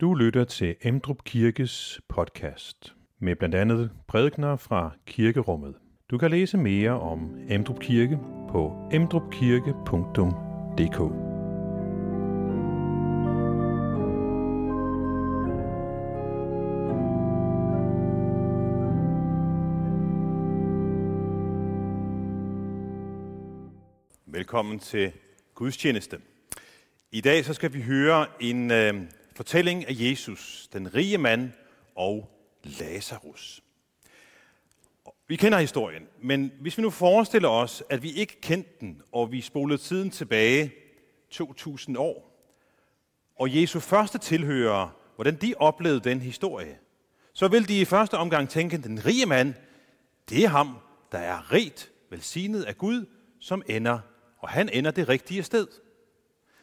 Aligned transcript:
Du 0.00 0.14
lytter 0.14 0.44
til 0.44 0.76
Emdrup 0.82 1.24
Kirkes 1.24 2.00
podcast 2.08 2.94
med 3.18 3.36
blandt 3.36 3.54
andet 3.54 3.90
prædikner 4.08 4.56
fra 4.56 4.90
kirkerummet. 5.06 5.74
Du 6.10 6.18
kan 6.18 6.30
læse 6.30 6.58
mere 6.58 6.90
om 6.90 7.38
Emdrup 7.48 7.80
Kirke 7.80 8.18
på 8.50 8.88
emdrupkirke.dk. 8.92 10.98
Velkommen 24.26 24.78
til 24.78 25.12
gudstjeneste. 25.54 26.18
I 27.12 27.20
dag 27.20 27.44
så 27.44 27.54
skal 27.54 27.72
vi 27.72 27.82
høre 27.82 28.26
en 28.40 28.70
øh, 28.70 28.94
fortælling 29.36 29.88
af 29.88 29.92
Jesus, 29.92 30.68
den 30.72 30.94
rige 30.94 31.18
mand 31.18 31.52
og 31.94 32.30
Lazarus. 32.64 33.62
Vi 35.28 35.36
kender 35.36 35.58
historien, 35.58 36.02
men 36.22 36.52
hvis 36.60 36.78
vi 36.78 36.82
nu 36.82 36.90
forestiller 36.90 37.48
os, 37.48 37.82
at 37.90 38.02
vi 38.02 38.12
ikke 38.12 38.40
kendte 38.40 38.70
den, 38.80 39.02
og 39.12 39.32
vi 39.32 39.40
spolede 39.40 39.78
tiden 39.78 40.10
tilbage 40.10 40.72
2000 41.30 41.96
år, 41.96 42.32
og 43.38 43.56
Jesu 43.56 43.80
første 43.80 44.18
tilhører, 44.18 44.88
hvordan 45.14 45.36
de 45.36 45.54
oplevede 45.56 46.00
den 46.00 46.20
historie, 46.20 46.78
så 47.32 47.48
vil 47.48 47.68
de 47.68 47.80
i 47.80 47.84
første 47.84 48.14
omgang 48.14 48.48
tænke, 48.48 48.76
at 48.76 48.84
den 48.84 49.06
rige 49.06 49.26
mand, 49.26 49.54
det 50.28 50.44
er 50.44 50.48
ham, 50.48 50.78
der 51.12 51.18
er 51.18 51.52
rigt 51.52 51.92
velsignet 52.10 52.62
af 52.62 52.78
Gud, 52.78 53.06
som 53.40 53.62
ender, 53.68 53.98
og 54.38 54.48
han 54.48 54.68
ender 54.68 54.90
det 54.90 55.08
rigtige 55.08 55.42
sted. 55.42 55.66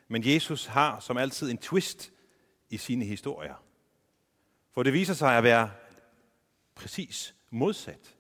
Men 0.08 0.22
Jesus 0.26 0.66
har 0.66 1.00
som 1.00 1.18
altid 1.18 1.52
en 1.52 1.58
twist 1.58 2.13
i 2.74 2.78
sine 2.78 3.06
historier. 3.06 3.56
For 4.72 4.84
det 4.84 4.94
viser 4.94 5.14
sig 5.14 5.38
at 5.38 5.44
være 5.44 5.72
præcis 6.76 7.36
modsat. 7.50 8.16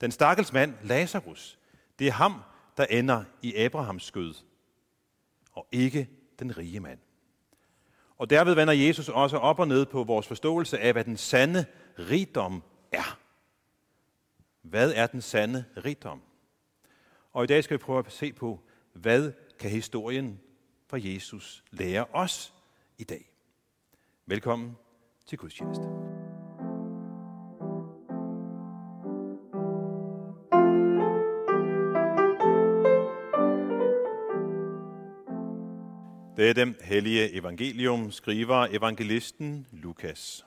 Den 0.00 0.10
stakkels 0.10 0.52
mand, 0.52 0.74
Lazarus, 0.82 1.58
det 1.98 2.06
er 2.06 2.12
ham, 2.12 2.42
der 2.76 2.84
ender 2.84 3.24
i 3.42 3.54
Abrahams 3.54 4.04
skød, 4.04 4.34
og 5.52 5.66
ikke 5.72 6.08
den 6.38 6.58
rige 6.58 6.80
mand. 6.80 6.98
Og 8.18 8.30
derved 8.30 8.54
vender 8.54 8.74
Jesus 8.74 9.08
også 9.08 9.36
op 9.36 9.58
og 9.58 9.68
ned 9.68 9.86
på 9.86 10.04
vores 10.04 10.26
forståelse 10.26 10.78
af, 10.78 10.92
hvad 10.92 11.04
den 11.04 11.16
sande 11.16 11.66
rigdom 11.98 12.62
er. 12.92 13.18
Hvad 14.62 14.92
er 14.92 15.06
den 15.06 15.22
sande 15.22 15.64
rigdom? 15.84 16.22
Og 17.32 17.44
i 17.44 17.46
dag 17.46 17.64
skal 17.64 17.78
vi 17.78 17.82
prøve 17.82 17.98
at 17.98 18.12
se 18.12 18.32
på, 18.32 18.60
hvad 18.92 19.32
kan 19.58 19.70
historien 19.70 20.40
fra 20.86 20.98
Jesus 21.00 21.64
lære 21.70 22.06
os 22.12 22.54
i 22.98 23.04
dag. 23.04 23.33
Velkommen 24.26 24.76
til 25.26 25.38
gudstjeneste. 25.38 25.84
Dette 36.36 36.74
hellige 36.84 37.34
evangelium 37.34 38.10
skriver 38.10 38.66
evangelisten 38.70 39.66
Lukas. 39.72 40.46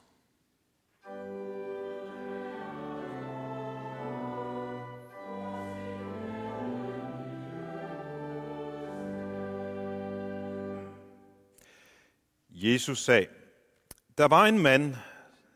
Jesus 12.50 13.00
sagde, 13.04 13.28
der 14.18 14.28
var 14.28 14.46
en 14.46 14.60
mand, 14.60 14.96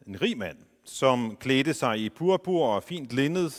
en 0.07 0.21
rig 0.21 0.37
mand, 0.37 0.57
som 0.83 1.37
klædte 1.39 1.73
sig 1.73 1.99
i 1.99 2.09
purpur 2.09 2.67
og 2.67 2.83
fint 2.83 3.13
linned, 3.13 3.51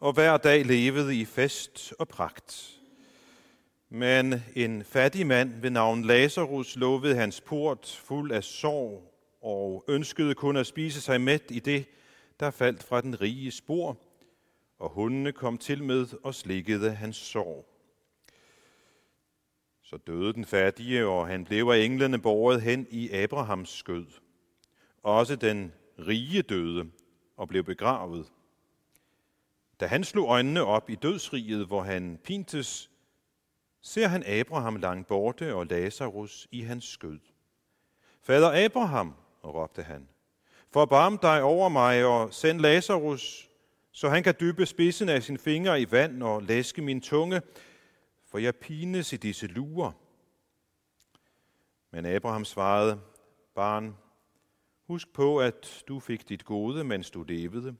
og 0.00 0.12
hver 0.12 0.36
dag 0.36 0.64
levede 0.64 1.16
i 1.16 1.24
fest 1.24 1.92
og 1.98 2.08
pragt. 2.08 2.80
Men 3.88 4.42
en 4.56 4.84
fattig 4.84 5.26
mand 5.26 5.60
ved 5.60 5.70
navn 5.70 6.04
Lazarus 6.04 6.76
lå 6.76 6.98
ved 6.98 7.14
hans 7.14 7.40
port 7.40 8.00
fuld 8.04 8.32
af 8.32 8.44
sorg 8.44 9.12
og 9.42 9.84
ønskede 9.88 10.34
kun 10.34 10.56
at 10.56 10.66
spise 10.66 11.00
sig 11.00 11.20
mæt 11.20 11.42
i 11.50 11.58
det, 11.58 11.84
der 12.40 12.50
faldt 12.50 12.82
fra 12.82 13.00
den 13.00 13.20
rige 13.20 13.50
spor, 13.50 13.96
og 14.78 14.90
hundene 14.90 15.32
kom 15.32 15.58
til 15.58 15.84
med 15.84 16.06
og 16.22 16.34
slikkede 16.34 16.90
hans 16.90 17.16
sorg. 17.16 17.69
Så 19.90 19.96
døde 19.96 20.32
den 20.32 20.44
fattige, 20.44 21.06
og 21.06 21.26
han 21.26 21.44
blev 21.44 21.68
af 21.68 21.78
englene 21.78 22.18
båret 22.18 22.62
hen 22.62 22.86
i 22.90 23.10
Abrahams 23.10 23.68
skød. 23.68 24.06
Også 25.02 25.36
den 25.36 25.72
rige 25.98 26.42
døde 26.42 26.90
og 27.36 27.48
blev 27.48 27.64
begravet. 27.64 28.26
Da 29.80 29.86
han 29.86 30.04
slog 30.04 30.28
øjnene 30.28 30.64
op 30.64 30.90
i 30.90 30.94
dødsriget, 30.94 31.66
hvor 31.66 31.82
han 31.82 32.18
pintes, 32.24 32.90
ser 33.82 34.08
han 34.08 34.26
Abraham 34.26 34.76
langt 34.76 35.08
borte 35.08 35.54
og 35.54 35.66
Lazarus 35.66 36.48
i 36.50 36.60
hans 36.60 36.84
skød. 36.84 37.18
Fader 38.22 38.64
Abraham, 38.64 39.14
råbte 39.44 39.82
han, 39.82 40.08
forbarm 40.72 41.18
dig 41.18 41.42
over 41.42 41.68
mig 41.68 42.04
og 42.04 42.34
send 42.34 42.60
Lazarus, 42.60 43.48
så 43.92 44.08
han 44.08 44.22
kan 44.22 44.34
dyppe 44.40 44.66
spidsen 44.66 45.08
af 45.08 45.22
sin 45.22 45.38
finger 45.38 45.76
i 45.76 45.90
vand 45.90 46.22
og 46.22 46.42
læske 46.42 46.82
min 46.82 47.00
tunge, 47.00 47.42
for 48.30 48.38
jeg 48.38 48.56
pines 48.56 49.12
i 49.12 49.16
disse 49.16 49.46
luer. 49.46 49.92
Men 51.90 52.06
Abraham 52.06 52.44
svarede, 52.44 53.00
barn, 53.54 53.96
husk 54.86 55.12
på, 55.12 55.40
at 55.40 55.84
du 55.88 56.00
fik 56.00 56.28
dit 56.28 56.44
gode, 56.44 56.84
mens 56.84 57.10
du 57.10 57.22
levede, 57.22 57.76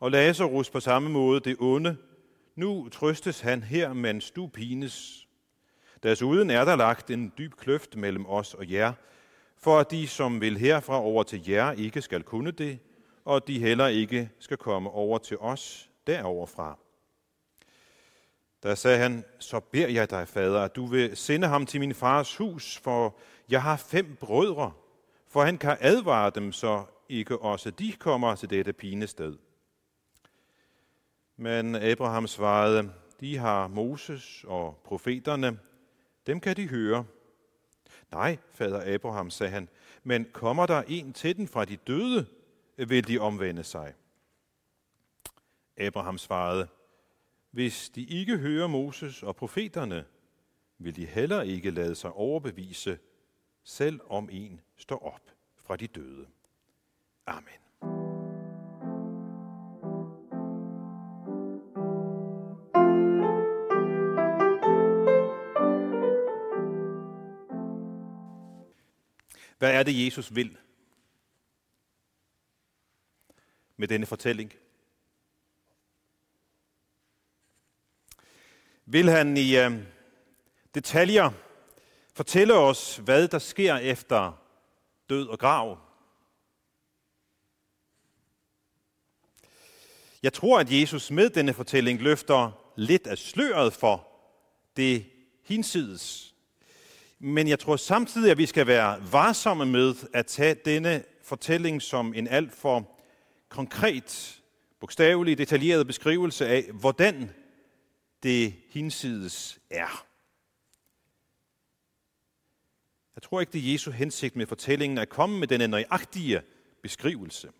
og 0.00 0.10
Lazarus 0.10 0.70
på 0.70 0.80
samme 0.80 1.08
måde 1.08 1.40
det 1.40 1.56
onde. 1.60 1.96
Nu 2.54 2.88
trøstes 2.88 3.40
han 3.40 3.62
her, 3.62 3.92
mens 3.92 4.30
du 4.30 4.46
pines. 4.46 5.26
Desuden 6.02 6.50
er 6.50 6.64
der 6.64 6.76
lagt 6.76 7.10
en 7.10 7.32
dyb 7.38 7.54
kløft 7.54 7.96
mellem 7.96 8.26
os 8.26 8.54
og 8.54 8.70
jer, 8.70 8.92
for 9.56 9.78
at 9.78 9.90
de, 9.90 10.08
som 10.08 10.40
vil 10.40 10.58
herfra 10.58 11.00
over 11.02 11.22
til 11.22 11.48
jer, 11.48 11.72
ikke 11.72 12.02
skal 12.02 12.22
kunne 12.22 12.50
det, 12.50 12.78
og 13.24 13.46
de 13.46 13.58
heller 13.58 13.86
ikke 13.86 14.30
skal 14.38 14.56
komme 14.56 14.90
over 14.90 15.18
til 15.18 15.38
os 15.38 15.90
deroverfra. 16.06 16.78
Der 18.62 18.74
sagde 18.74 18.98
han, 18.98 19.24
så 19.38 19.60
beder 19.60 19.88
jeg 19.88 20.10
dig, 20.10 20.28
fader, 20.28 20.62
at 20.62 20.76
du 20.76 20.86
vil 20.86 21.16
sende 21.16 21.46
ham 21.46 21.66
til 21.66 21.80
min 21.80 21.94
fars 21.94 22.36
hus, 22.36 22.78
for 22.78 23.16
jeg 23.48 23.62
har 23.62 23.76
fem 23.76 24.16
brødre, 24.16 24.72
for 25.28 25.44
han 25.44 25.58
kan 25.58 25.76
advare 25.80 26.30
dem, 26.30 26.52
så 26.52 26.84
ikke 27.08 27.38
også 27.38 27.70
de 27.70 27.92
kommer 27.92 28.34
til 28.34 28.50
dette 28.50 28.72
pinested. 28.72 29.36
Men 31.36 31.74
Abraham 31.74 32.26
svarede, 32.26 32.92
de 33.20 33.36
har 33.36 33.66
Moses 33.68 34.44
og 34.46 34.80
profeterne, 34.84 35.58
dem 36.26 36.40
kan 36.40 36.56
de 36.56 36.68
høre. 36.68 37.04
Nej, 38.10 38.38
fader 38.52 38.94
Abraham, 38.94 39.30
sagde 39.30 39.52
han, 39.52 39.68
men 40.02 40.26
kommer 40.32 40.66
der 40.66 40.82
en 40.88 41.12
til 41.12 41.36
den 41.36 41.48
fra 41.48 41.64
de 41.64 41.76
døde, 41.76 42.26
vil 42.76 43.08
de 43.08 43.18
omvende 43.18 43.64
sig. 43.64 43.94
Abraham 45.76 46.18
svarede, 46.18 46.68
hvis 47.50 47.90
de 47.90 48.04
ikke 48.04 48.38
hører 48.38 48.66
Moses 48.66 49.22
og 49.22 49.36
profeterne, 49.36 50.04
vil 50.78 50.96
de 50.96 51.06
heller 51.06 51.42
ikke 51.42 51.70
lade 51.70 51.94
sig 51.94 52.12
overbevise, 52.12 52.98
selv 53.64 54.00
om 54.06 54.28
en 54.32 54.60
står 54.76 55.02
op 55.02 55.30
fra 55.56 55.76
de 55.76 55.86
døde. 55.86 56.26
Amen. 57.26 57.60
Hvad 69.58 69.74
er 69.74 69.82
det, 69.82 70.04
Jesus 70.04 70.34
vil 70.34 70.56
med 73.76 73.88
denne 73.88 74.06
fortælling? 74.06 74.52
Vil 78.92 79.10
han 79.10 79.36
i 79.36 79.56
øh, 79.56 79.72
detaljer 80.74 81.30
fortælle 82.14 82.54
os, 82.54 82.96
hvad 82.96 83.28
der 83.28 83.38
sker 83.38 83.76
efter 83.76 84.42
død 85.10 85.28
og 85.28 85.38
grav. 85.38 85.78
Jeg 90.22 90.32
tror, 90.32 90.60
at 90.60 90.72
Jesus 90.72 91.10
med 91.10 91.30
denne 91.30 91.52
fortælling 91.52 92.00
løfter 92.00 92.72
lidt 92.76 93.06
af 93.06 93.18
sløret 93.18 93.72
for 93.72 94.08
det 94.76 95.06
hinsides. 95.44 96.34
Men 97.18 97.48
jeg 97.48 97.58
tror 97.58 97.76
samtidig, 97.76 98.30
at 98.30 98.38
vi 98.38 98.46
skal 98.46 98.66
være 98.66 99.12
varsomme 99.12 99.66
med 99.66 99.94
at 100.12 100.26
tage 100.26 100.54
denne 100.64 101.04
fortælling 101.22 101.82
som 101.82 102.14
en 102.14 102.28
alt 102.28 102.54
for 102.54 102.98
konkret, 103.48 104.40
bogstavelig, 104.80 105.38
detaljeret 105.38 105.86
beskrivelse 105.86 106.46
af, 106.46 106.64
hvordan 106.72 107.30
det 108.22 108.54
hinsides 108.68 109.58
er. 109.70 110.06
Jeg 113.14 113.22
tror 113.22 113.40
ikke, 113.40 113.52
det 113.52 113.68
er 113.68 113.72
Jesu 113.72 113.90
hensigt 113.90 114.36
med 114.36 114.46
fortællingen 114.46 114.98
at 114.98 115.08
komme 115.08 115.38
med 115.38 115.48
denne 115.48 115.68
nøjagtige 115.68 116.42
beskrivelse. 116.82 117.50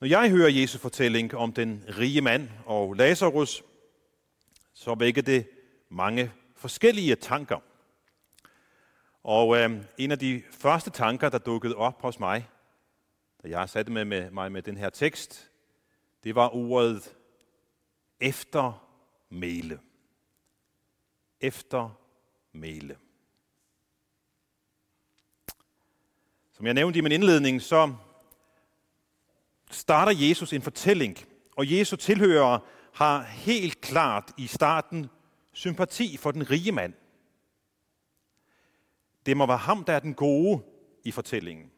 Når 0.00 0.08
jeg 0.08 0.30
hører 0.30 0.48
Jesu 0.50 0.78
fortælling 0.78 1.34
om 1.34 1.52
den 1.52 1.84
rige 1.98 2.20
mand 2.20 2.48
og 2.66 2.94
Lazarus, 2.94 3.62
så 4.74 4.94
vækker 4.94 5.22
det 5.22 5.48
mange 5.88 6.32
forskellige 6.56 7.16
tanker. 7.16 7.58
Og 9.22 9.56
øh, 9.56 9.70
en 9.98 10.10
af 10.10 10.18
de 10.18 10.42
første 10.50 10.90
tanker, 10.90 11.28
der 11.28 11.38
dukkede 11.38 11.76
op 11.76 12.02
hos 12.02 12.20
mig, 12.20 12.48
da 13.42 13.48
jeg 13.48 13.68
satte 13.68 13.92
med, 13.92 14.04
med 14.04 14.30
mig 14.30 14.52
med 14.52 14.62
den 14.62 14.76
her 14.76 14.90
tekst, 14.90 15.50
det 16.24 16.34
var 16.34 16.54
ordet 16.54 17.14
efter 18.22 18.88
mele. 19.30 19.80
Efter 21.40 21.90
mele. 22.52 22.98
Som 26.52 26.66
jeg 26.66 26.74
nævnte 26.74 26.98
i 26.98 27.02
min 27.02 27.12
indledning, 27.12 27.62
så 27.62 27.94
starter 29.70 30.12
Jesus 30.28 30.52
en 30.52 30.62
fortælling, 30.62 31.18
og 31.56 31.70
Jesu 31.70 31.96
tilhører 31.96 32.58
har 32.92 33.22
helt 33.22 33.80
klart 33.80 34.32
i 34.38 34.46
starten 34.46 35.10
sympati 35.52 36.16
for 36.16 36.30
den 36.30 36.50
rige 36.50 36.72
mand. 36.72 36.94
Det 39.26 39.36
må 39.36 39.46
være 39.46 39.56
ham, 39.56 39.84
der 39.84 39.92
er 39.92 40.00
den 40.00 40.14
gode 40.14 40.62
i 41.04 41.10
fortællingen. 41.10 41.70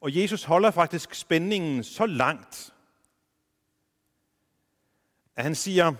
Og 0.00 0.16
Jesus 0.16 0.44
holder 0.44 0.70
faktisk 0.70 1.14
spændingen 1.14 1.84
så 1.84 2.06
langt, 2.06 2.73
at 5.36 5.44
han 5.44 5.54
siger, 5.54 5.94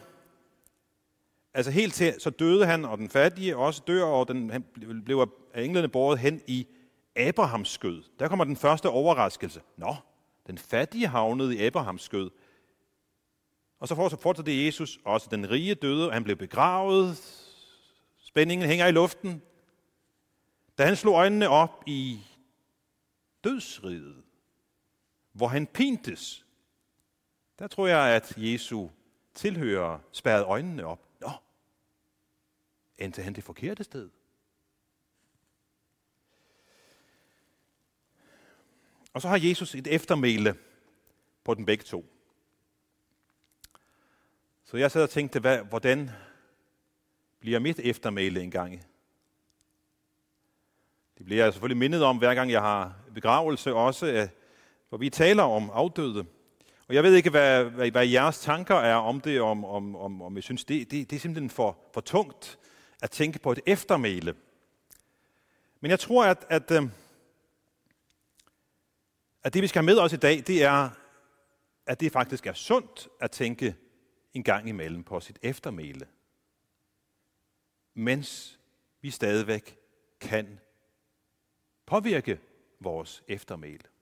altså 1.55 1.71
helt 1.71 1.95
til, 1.95 2.15
så 2.21 2.31
døde 2.31 2.67
han, 2.67 2.85
og 2.85 2.99
den 2.99 3.09
fattige 3.09 3.57
også 3.57 3.83
dør, 3.87 4.05
og 4.05 4.29
den, 4.29 4.51
han 4.51 4.65
blev 5.05 5.29
af 5.55 5.63
englene 5.63 5.89
båret 5.89 6.19
hen 6.19 6.43
i 6.47 6.67
Abrahams 7.17 7.69
skød. 7.69 8.03
Der 8.19 8.29
kommer 8.29 8.45
den 8.45 8.57
første 8.57 8.89
overraskelse. 8.89 9.63
Nå, 9.77 9.97
den 10.47 10.59
fattige 10.59 11.07
havnede 11.07 11.57
i 11.57 11.67
Abrahams 11.67 12.03
skød. 12.03 12.31
Og 13.81 13.89
så 13.89 13.95
fortsætter 13.95 14.43
det 14.43 14.67
Jesus, 14.67 14.99
også 15.05 15.29
den 15.31 15.51
rige 15.51 15.75
døde, 15.75 16.07
og 16.07 16.13
han 16.13 16.25
blev 16.25 16.37
begravet. 16.37 17.17
Spændingen 18.19 18.69
hænger 18.69 18.87
i 18.87 18.93
luften. 18.93 19.43
Da 20.79 20.85
han 20.85 20.97
slog 20.97 21.15
øjnene 21.15 21.49
op 21.49 21.83
i 21.87 22.21
dødsriget, 23.45 24.23
hvor 25.33 25.49
han 25.49 25.67
pintes, 25.67 26.47
der 27.59 27.67
tror 27.67 27.87
jeg, 27.87 28.15
at 28.15 28.35
Jesu 28.37 28.89
tilhører 29.35 29.99
spærrede 30.13 30.45
øjnene 30.45 30.85
op. 30.85 31.01
Nå, 31.21 31.31
endte 32.99 33.23
han 33.23 33.35
det 33.35 33.45
forkerte 33.45 33.85
sted. 33.85 34.11
Og 39.13 39.23
så 39.23 39.29
har 39.29 39.41
Jesus 39.43 39.75
et 39.75 39.87
eftermæle 39.87 40.57
på 41.45 41.55
den 41.55 41.67
begge 41.67 41.85
to. 41.85 42.07
Så 44.65 44.77
jeg 44.77 44.91
sad 44.91 45.03
og 45.03 45.11
tænkte, 45.11 45.41
hvad, 45.41 45.59
hvordan 45.59 46.11
bliver 47.41 47.59
mit 47.59 47.79
eftermæle 47.79 48.43
engang? 48.43 48.85
Det 51.19 51.27
bliver 51.27 51.45
jeg 51.45 51.53
selvfølgelig 51.53 51.79
mindet 51.79 52.03
om, 52.03 52.19
hver 52.19 52.35
gang 52.35 52.51
jeg 52.51 52.61
har 52.61 52.97
begravelse 53.15 53.75
også, 53.75 54.29
hvor 54.89 54.99
vi 54.99 55.11
taler 55.11 55.43
om 55.43 55.71
afdøde. 55.71 56.27
Og 56.89 56.95
jeg 56.95 57.03
ved 57.03 57.15
ikke, 57.15 57.31
hvad, 57.31 57.65
hvad, 57.65 57.91
hvad 57.91 58.07
jeres 58.07 58.41
tanker 58.41 58.75
er 58.75 58.95
om 58.95 59.21
det, 59.21 59.41
om, 59.41 59.65
om, 59.65 59.97
om, 59.97 60.23
om 60.23 60.35
jeg 60.35 60.43
synes, 60.43 60.65
det, 60.65 60.91
det, 60.91 61.11
det 61.11 61.17
er 61.17 61.21
simpelthen 61.21 61.51
for, 61.51 61.79
for 61.95 62.01
tungt 62.01 62.59
at 63.03 63.11
tænke 63.11 63.39
på 63.39 63.53
et 63.53 63.61
eftermæle. 63.67 64.35
Men 65.81 65.91
jeg 65.91 66.01
tror, 66.01 66.25
at, 66.25 66.47
at, 66.49 66.71
øhm, 66.71 66.91
at 69.45 69.55
det, 69.55 69.63
vi 69.63 69.67
skal 69.67 69.81
have 69.81 69.95
med 69.95 69.99
os 69.99 70.13
i 70.13 70.17
dag, 70.17 70.43
det 70.47 70.63
er, 70.65 70.91
at 71.87 72.01
det 72.01 72.13
faktisk 72.13 72.47
er 72.47 72.53
sundt 72.53 73.09
at 73.21 73.31
tænke 73.31 73.77
en 74.35 74.43
gang 74.43 74.69
imellem 74.69 75.05
på 75.05 75.21
sit 75.21 75.39
eftermæle, 75.43 76.07
mens 77.95 78.59
vi 79.01 79.11
stadigvæk 79.11 79.79
kan 80.21 80.61
påvirke 81.87 82.41
vores 82.81 83.23
eftermæle. 83.29 83.94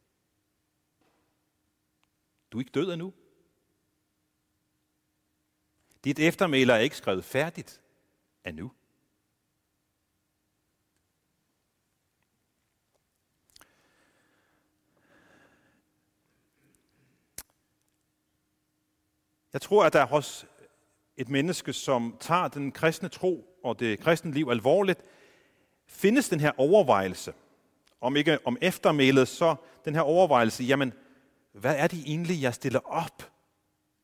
Du 2.53 2.59
er 2.59 2.61
ikke 2.61 2.71
død 2.71 2.93
endnu. 2.93 3.13
Dit 6.05 6.19
eftermæler 6.19 6.75
er 6.75 6.79
ikke 6.79 6.97
skrevet 6.97 7.25
færdigt 7.25 7.81
endnu. 8.47 8.73
Jeg 19.53 19.61
tror, 19.61 19.85
at 19.85 19.93
der 19.93 20.07
hos 20.07 20.47
et 21.17 21.29
menneske, 21.29 21.73
som 21.73 22.17
tager 22.21 22.49
den 22.49 22.73
kristne 22.73 23.09
tro 23.09 23.59
og 23.65 23.81
det 23.81 24.01
kristne 24.01 24.33
liv 24.33 24.49
alvorligt, 24.51 25.05
findes 25.87 26.29
den 26.29 26.41
her 26.41 26.53
overvejelse, 26.57 27.35
om 28.01 28.17
ikke 28.17 28.47
om 28.47 28.57
eftermælet, 28.61 29.29
så 29.29 29.57
den 29.85 29.95
her 29.95 30.03
overvejelse, 30.03 30.65
jamen, 30.65 30.93
hvad 31.53 31.77
er 31.77 31.87
det 31.87 31.99
egentlig, 31.99 32.43
jeg 32.43 32.55
stiller 32.55 32.81
op 32.81 33.33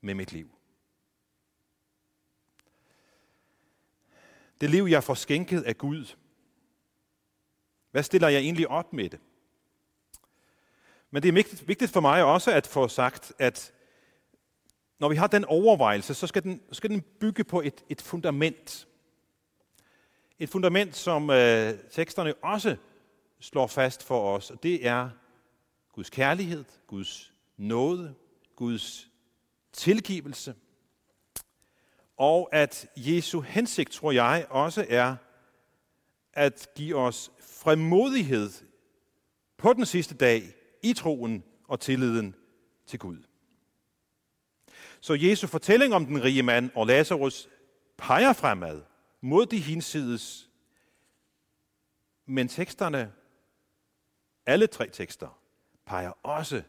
med 0.01 0.15
mit 0.15 0.33
liv? 0.33 0.55
Det 4.61 4.71
liv, 4.71 4.85
jeg 4.85 5.05
får 5.05 5.15
skænket 5.15 5.63
af 5.63 5.79
Gud. 5.79 6.17
Hvad 7.91 8.03
stiller 8.03 8.29
jeg 8.29 8.41
egentlig 8.41 8.69
op 8.69 8.93
med 8.93 9.11
det? 9.11 9.21
Men 11.11 11.23
det 11.23 11.29
er 11.29 11.65
vigtigt 11.67 11.91
for 11.91 12.01
mig 12.01 12.25
også 12.25 12.51
at 12.53 12.67
få 12.67 12.89
sagt, 12.89 13.33
at 13.39 13.73
når 14.99 15.09
vi 15.09 15.17
har 15.17 15.27
den 15.27 15.45
overvejelse, 15.45 16.15
så 16.15 16.27
skal 16.27 16.43
den, 16.43 16.63
skal 16.73 16.91
den 16.91 17.03
bygge 17.21 17.45
på 17.45 17.61
et, 17.61 17.85
et 17.89 18.03
fundament. 18.03 18.89
Et 20.39 20.49
fundament, 20.49 20.97
som 20.97 21.31
øh, 21.31 21.75
teksterne 21.91 22.35
også 22.35 22.77
slår 23.41 23.67
fast 23.67 24.03
for 24.03 24.37
os, 24.37 24.51
og 24.51 24.63
det 24.63 24.87
er 24.87 25.11
Guds 25.93 26.11
kærlighed, 26.11 26.65
Guds 26.87 27.35
nåde, 27.59 28.15
Guds 28.57 29.09
tilgivelse, 29.73 30.55
og 32.17 32.49
at 32.53 32.89
Jesu 32.97 33.41
hensigt, 33.41 33.91
tror 33.91 34.13
jeg, 34.13 34.47
også 34.51 34.87
er 34.89 35.17
at 36.33 36.69
give 36.75 36.97
os 36.97 37.31
fremodighed 37.41 38.51
på 39.57 39.73
den 39.73 39.87
sidste 39.87 40.15
dag 40.15 40.43
i 40.83 40.93
troen 40.93 41.45
og 41.69 41.81
tilliden 41.81 42.35
til 42.87 42.99
Gud. 42.99 43.19
Så 45.01 45.15
Jesu 45.15 45.47
fortælling 45.47 45.95
om 45.95 46.07
den 46.07 46.25
rige 46.25 46.43
mand 46.43 46.71
og 46.75 46.87
Lazarus 46.87 47.49
peger 47.97 48.33
fremad 48.33 48.83
mod 49.21 49.47
de 49.47 49.59
hinsides. 49.59 50.51
Men 52.27 52.49
teksterne, 52.49 53.13
alle 54.47 54.67
tre 54.67 54.89
tekster, 54.89 55.41
peger 55.87 56.13
også 56.23 56.63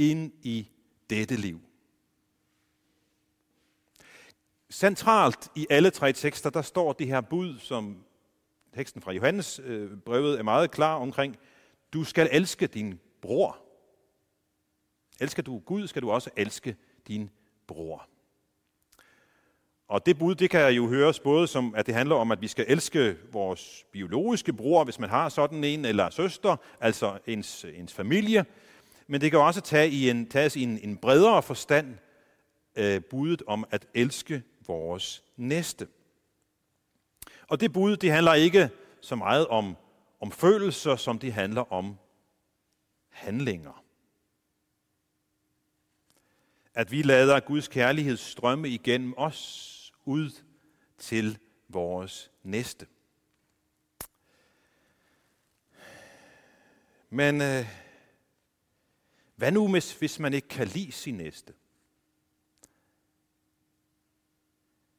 ind 0.00 0.32
i 0.42 0.68
dette 1.10 1.36
liv. 1.36 1.60
Centralt 4.70 5.48
i 5.56 5.66
alle 5.70 5.90
tre 5.90 6.12
tekster, 6.12 6.50
der 6.50 6.62
står 6.62 6.92
det 6.92 7.06
her 7.06 7.20
bud, 7.20 7.58
som 7.58 8.04
teksten 8.74 9.02
fra 9.02 9.12
Johannes 9.12 9.60
øh, 9.64 9.96
brevet 9.96 10.38
er 10.38 10.42
meget 10.42 10.70
klar 10.70 10.94
omkring. 10.94 11.36
Du 11.92 12.04
skal 12.04 12.28
elske 12.32 12.66
din 12.66 13.00
bror. 13.20 13.58
Elsker 15.20 15.42
du 15.42 15.58
Gud, 15.58 15.86
skal 15.86 16.02
du 16.02 16.10
også 16.10 16.30
elske 16.36 16.76
din 17.08 17.30
bror. 17.66 18.08
Og 19.88 20.06
det 20.06 20.18
bud, 20.18 20.34
det 20.34 20.50
kan 20.50 20.72
jo 20.72 20.88
høres 20.88 21.20
både 21.20 21.46
som, 21.46 21.74
at 21.74 21.86
det 21.86 21.94
handler 21.94 22.16
om, 22.16 22.32
at 22.32 22.40
vi 22.40 22.48
skal 22.48 22.64
elske 22.68 23.16
vores 23.32 23.86
biologiske 23.92 24.52
bror, 24.52 24.84
hvis 24.84 24.98
man 24.98 25.10
har 25.10 25.28
sådan 25.28 25.64
en, 25.64 25.84
eller 25.84 26.10
søster, 26.10 26.56
altså 26.80 27.18
ens, 27.26 27.64
ens 27.74 27.94
familie. 27.94 28.44
Men 29.10 29.20
det 29.20 29.30
kan 29.30 29.40
også 29.40 29.60
tage 29.60 29.90
i 29.90 30.10
en, 30.10 30.26
tages 30.26 30.56
i 30.56 30.62
en, 30.62 30.78
en 30.82 30.96
bredere 30.96 31.42
forstand 31.42 31.96
øh, 32.76 33.02
budet 33.10 33.42
om 33.46 33.64
at 33.70 33.86
elske 33.94 34.42
vores 34.66 35.24
næste. 35.36 35.88
Og 37.48 37.60
det 37.60 37.72
bud, 37.72 37.96
det 37.96 38.12
handler 38.12 38.34
ikke 38.34 38.70
så 39.00 39.16
meget 39.16 39.46
om, 39.46 39.76
om 40.20 40.32
følelser, 40.32 40.96
som 40.96 41.18
det 41.18 41.32
handler 41.32 41.72
om 41.72 41.96
handlinger 43.08 43.80
at 46.74 46.90
vi 46.90 47.02
lader 47.02 47.40
Guds 47.40 47.68
kærlighed 47.68 48.16
strømme 48.16 48.68
igennem 48.68 49.14
os 49.16 49.92
ud 50.04 50.30
til 50.98 51.38
vores 51.68 52.30
næste. 52.42 52.86
Men 57.10 57.40
øh, 57.40 57.66
hvad 59.40 59.52
nu, 59.52 59.68
hvis 59.98 60.18
man 60.18 60.34
ikke 60.34 60.48
kan 60.48 60.66
lide 60.66 60.92
sin 60.92 61.14
næste? 61.14 61.52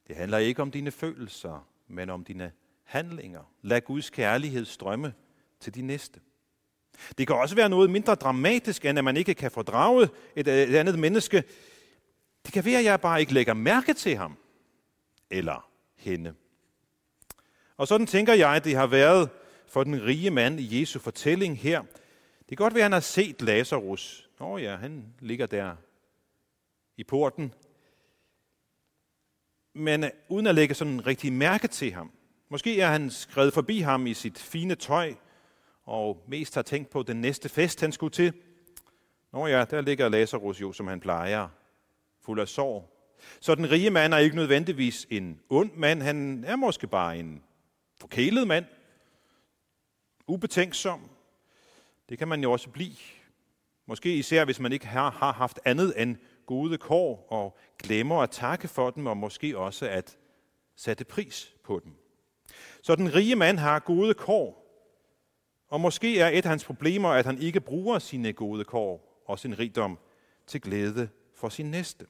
Det 0.07 0.15
handler 0.15 0.37
ikke 0.37 0.61
om 0.61 0.71
dine 0.71 0.91
følelser, 0.91 1.67
men 1.87 2.09
om 2.09 2.23
dine 2.23 2.51
handlinger. 2.83 3.53
Lad 3.61 3.81
Guds 3.81 4.09
kærlighed 4.09 4.65
strømme 4.65 5.13
til 5.59 5.75
de 5.75 5.81
næste. 5.81 6.19
Det 7.17 7.27
kan 7.27 7.35
også 7.35 7.55
være 7.55 7.69
noget 7.69 7.89
mindre 7.89 8.15
dramatisk, 8.15 8.85
end 8.85 8.97
at 8.97 9.03
man 9.03 9.17
ikke 9.17 9.33
kan 9.33 9.51
fordrage 9.51 10.09
et, 10.35 10.47
øh, 10.47 10.53
et 10.53 10.75
andet 10.75 10.99
menneske. 10.99 11.43
Det 12.45 12.53
kan 12.53 12.65
være, 12.65 12.79
at 12.79 12.85
jeg 12.85 13.01
bare 13.01 13.19
ikke 13.19 13.33
lægger 13.33 13.53
mærke 13.53 13.93
til 13.93 14.15
ham 14.15 14.37
eller 15.29 15.69
hende. 15.95 16.33
Og 17.77 17.87
sådan 17.87 18.07
tænker 18.07 18.33
jeg, 18.33 18.55
at 18.55 18.63
det 18.63 18.75
har 18.75 18.87
været 18.87 19.29
for 19.67 19.83
den 19.83 20.03
rige 20.03 20.31
mand 20.31 20.59
i 20.59 20.79
Jesu 20.79 20.99
fortælling 20.99 21.57
her. 21.57 21.81
Det 22.49 22.57
kan 22.57 22.63
godt 22.65 22.73
være, 22.73 22.81
at 22.81 22.85
han 22.85 22.91
har 22.91 22.99
set 22.99 23.41
Lazarus. 23.41 24.27
Nå 24.41 24.57
ja, 24.57 24.75
han 24.75 25.13
ligger 25.19 25.45
der 25.45 25.75
i 26.97 27.03
porten. 27.03 27.53
Men 29.73 30.03
øh, 30.03 30.09
uden 30.29 30.47
at 30.47 30.55
lægge 30.55 30.73
sådan 30.73 31.07
rigtig 31.07 31.33
mærke 31.33 31.67
til 31.67 31.91
ham. 31.91 32.11
Måske 32.49 32.81
er 32.81 32.87
han 32.87 33.09
skrevet 33.09 33.53
forbi 33.53 33.79
ham 33.79 34.07
i 34.07 34.13
sit 34.13 34.39
fine 34.39 34.75
tøj, 34.75 35.13
og 35.83 36.23
mest 36.27 36.55
har 36.55 36.61
tænkt 36.61 36.89
på 36.89 37.03
den 37.03 37.21
næste 37.21 37.49
fest, 37.49 37.81
han 37.81 37.91
skulle 37.91 38.11
til. 38.11 38.33
Nå 39.33 39.47
ja, 39.47 39.65
der 39.65 39.81
ligger 39.81 40.09
Lazarus 40.09 40.61
jo, 40.61 40.71
som 40.71 40.87
han 40.87 40.99
plejer, 40.99 41.47
fuld 42.21 42.39
af 42.39 42.47
sorg. 42.47 42.89
Så 43.39 43.55
den 43.55 43.71
rige 43.71 43.89
mand 43.89 44.13
er 44.13 44.17
ikke 44.17 44.35
nødvendigvis 44.35 45.07
en 45.09 45.39
ond 45.49 45.71
mand, 45.73 46.01
han 46.01 46.43
er 46.43 46.55
måske 46.55 46.87
bare 46.87 47.17
en 47.17 47.43
forkælet 47.99 48.47
mand, 48.47 48.65
ubetænksom. 50.27 51.09
Det 52.09 52.17
kan 52.17 52.27
man 52.27 52.43
jo 52.43 52.51
også 52.51 52.69
blive. 52.69 53.20
Måske 53.85 54.15
især, 54.15 54.45
hvis 54.45 54.59
man 54.59 54.71
ikke 54.71 54.87
har, 54.87 55.11
har 55.11 55.33
haft 55.33 55.59
andet 55.65 56.01
end 56.01 56.17
gode 56.45 56.77
kår 56.77 57.27
og 57.29 57.57
glemmer 57.79 58.21
at 58.21 58.31
takke 58.31 58.67
for 58.67 58.89
dem, 58.89 59.05
og 59.05 59.17
måske 59.17 59.57
også 59.57 59.89
at 59.89 60.17
sætte 60.75 61.05
pris 61.05 61.55
på 61.63 61.81
dem. 61.83 61.95
Så 62.81 62.95
den 62.95 63.15
rige 63.15 63.35
mand 63.35 63.57
har 63.57 63.79
gode 63.79 64.13
kår, 64.13 64.61
og 65.67 65.81
måske 65.81 66.19
er 66.19 66.27
et 66.27 66.45
af 66.45 66.49
hans 66.49 66.65
problemer, 66.65 67.09
at 67.09 67.25
han 67.25 67.37
ikke 67.37 67.61
bruger 67.61 67.99
sine 67.99 68.33
gode 68.33 68.63
kår 68.63 69.23
og 69.25 69.39
sin 69.39 69.59
rigdom 69.59 69.99
til 70.47 70.61
glæde 70.61 71.09
for 71.35 71.49
sin 71.49 71.71
næste. 71.71 72.07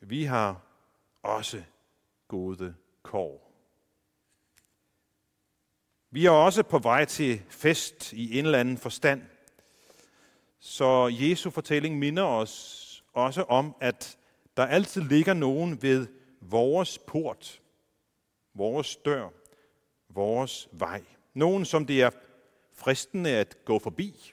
Vi 0.00 0.24
har 0.24 0.60
også 1.22 1.62
gode 2.28 2.74
kår. 3.02 3.51
Vi 6.14 6.26
er 6.26 6.30
også 6.30 6.62
på 6.62 6.78
vej 6.78 7.04
til 7.04 7.42
fest 7.48 8.12
i 8.12 8.38
en 8.38 8.44
eller 8.44 8.58
anden 8.58 8.78
forstand. 8.78 9.22
Så 10.58 11.16
Jesu 11.20 11.50
fortælling 11.50 11.98
minder 11.98 12.22
os 12.22 13.04
også 13.12 13.42
om, 13.42 13.74
at 13.80 14.18
der 14.56 14.66
altid 14.66 15.02
ligger 15.02 15.34
nogen 15.34 15.82
ved 15.82 16.06
vores 16.40 16.98
port, 16.98 17.60
vores 18.54 18.96
dør, 18.96 19.28
vores 20.08 20.68
vej. 20.72 21.02
Nogen, 21.34 21.64
som 21.64 21.86
det 21.86 22.02
er 22.02 22.10
fristende 22.74 23.30
at 23.30 23.56
gå 23.64 23.78
forbi. 23.78 24.32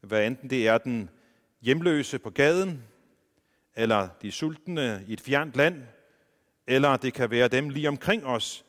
Hvad 0.00 0.26
enten 0.26 0.50
det 0.50 0.68
er 0.68 0.78
den 0.78 1.10
hjemløse 1.60 2.18
på 2.18 2.30
gaden, 2.30 2.84
eller 3.76 4.08
de 4.22 4.32
sultne 4.32 5.04
i 5.08 5.12
et 5.12 5.20
fjernt 5.20 5.56
land, 5.56 5.82
eller 6.66 6.96
det 6.96 7.14
kan 7.14 7.30
være 7.30 7.48
dem 7.48 7.68
lige 7.68 7.88
omkring 7.88 8.26
os, 8.26 8.65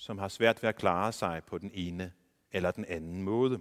som 0.00 0.18
har 0.18 0.28
svært 0.28 0.62
ved 0.62 0.68
at 0.68 0.76
klare 0.76 1.12
sig 1.12 1.42
på 1.46 1.58
den 1.58 1.70
ene 1.74 2.12
eller 2.52 2.70
den 2.70 2.84
anden 2.84 3.22
måde. 3.22 3.60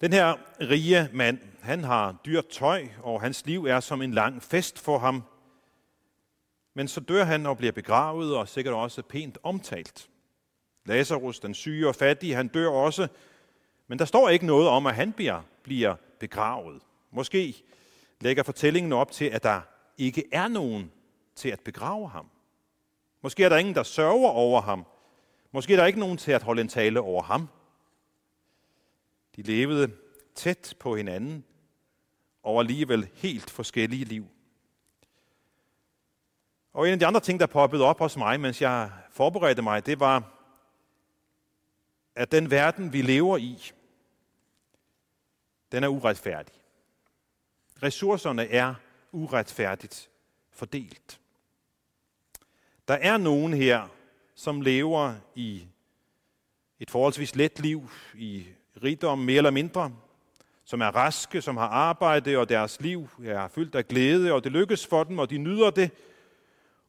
Den 0.00 0.12
her 0.12 0.34
rige 0.60 1.08
mand, 1.12 1.38
han 1.62 1.84
har 1.84 2.16
dyrt 2.26 2.48
tøj, 2.48 2.88
og 3.02 3.20
hans 3.20 3.46
liv 3.46 3.64
er 3.64 3.80
som 3.80 4.02
en 4.02 4.14
lang 4.14 4.42
fest 4.42 4.78
for 4.78 4.98
ham. 4.98 5.22
Men 6.74 6.88
så 6.88 7.00
dør 7.00 7.24
han 7.24 7.46
og 7.46 7.56
bliver 7.56 7.72
begravet, 7.72 8.36
og 8.36 8.48
sikkert 8.48 8.74
også 8.74 9.02
pænt 9.02 9.38
omtalt. 9.42 10.08
Lazarus, 10.86 11.40
den 11.40 11.54
syge 11.54 11.88
og 11.88 11.94
fattige, 11.94 12.34
han 12.34 12.48
dør 12.48 12.68
også, 12.68 13.08
men 13.86 13.98
der 13.98 14.04
står 14.04 14.28
ikke 14.28 14.46
noget 14.46 14.68
om, 14.68 14.86
at 14.86 14.94
han 14.94 15.12
bliver, 15.12 15.42
bliver 15.62 15.96
begravet. 16.20 16.82
Måske 17.10 17.62
lægger 18.20 18.42
fortællingen 18.42 18.92
op 18.92 19.12
til, 19.12 19.24
at 19.24 19.42
der 19.42 19.60
ikke 19.98 20.24
er 20.32 20.48
nogen 20.48 20.92
til 21.34 21.48
at 21.48 21.60
begrave 21.60 22.08
ham. 22.08 22.30
Måske 23.26 23.44
er 23.44 23.48
der 23.48 23.56
ingen, 23.56 23.74
der 23.74 23.82
sørger 23.82 24.28
over 24.28 24.60
ham. 24.60 24.86
Måske 25.52 25.72
er 25.72 25.76
der 25.76 25.86
ikke 25.86 25.98
nogen 25.98 26.16
til 26.16 26.32
at 26.32 26.42
holde 26.42 26.60
en 26.60 26.68
tale 26.68 27.00
over 27.00 27.22
ham. 27.22 27.48
De 29.36 29.42
levede 29.42 29.96
tæt 30.34 30.74
på 30.80 30.96
hinanden 30.96 31.44
og 32.42 32.60
alligevel 32.60 33.08
helt 33.14 33.50
forskellige 33.50 34.04
liv. 34.04 34.26
Og 36.72 36.86
en 36.86 36.92
af 36.92 36.98
de 36.98 37.06
andre 37.06 37.20
ting, 37.20 37.40
der 37.40 37.46
poppede 37.46 37.84
op 37.84 37.98
hos 37.98 38.16
mig, 38.16 38.40
mens 38.40 38.62
jeg 38.62 38.90
forberedte 39.10 39.62
mig, 39.62 39.86
det 39.86 40.00
var, 40.00 40.32
at 42.14 42.32
den 42.32 42.50
verden, 42.50 42.92
vi 42.92 43.02
lever 43.02 43.36
i, 43.36 43.72
den 45.72 45.84
er 45.84 45.88
uretfærdig. 45.88 46.54
Ressourcerne 47.82 48.48
er 48.48 48.74
uretfærdigt 49.12 50.10
fordelt. 50.50 51.20
Der 52.88 52.94
er 52.94 53.16
nogen 53.16 53.54
her, 53.54 53.88
som 54.34 54.60
lever 54.60 55.14
i 55.34 55.66
et 56.80 56.90
forholdsvis 56.90 57.36
let 57.36 57.60
liv, 57.60 57.90
i 58.14 58.46
rigdom 58.82 59.18
mere 59.18 59.36
eller 59.36 59.50
mindre, 59.50 59.92
som 60.64 60.80
er 60.80 60.86
raske, 60.86 61.42
som 61.42 61.56
har 61.56 61.68
arbejde, 61.68 62.38
og 62.38 62.48
deres 62.48 62.80
liv 62.80 63.08
er 63.24 63.48
fyldt 63.48 63.74
af 63.74 63.88
glæde, 63.88 64.32
og 64.32 64.44
det 64.44 64.52
lykkes 64.52 64.86
for 64.86 65.04
dem, 65.04 65.18
og 65.18 65.30
de 65.30 65.38
nyder 65.38 65.70
det. 65.70 65.90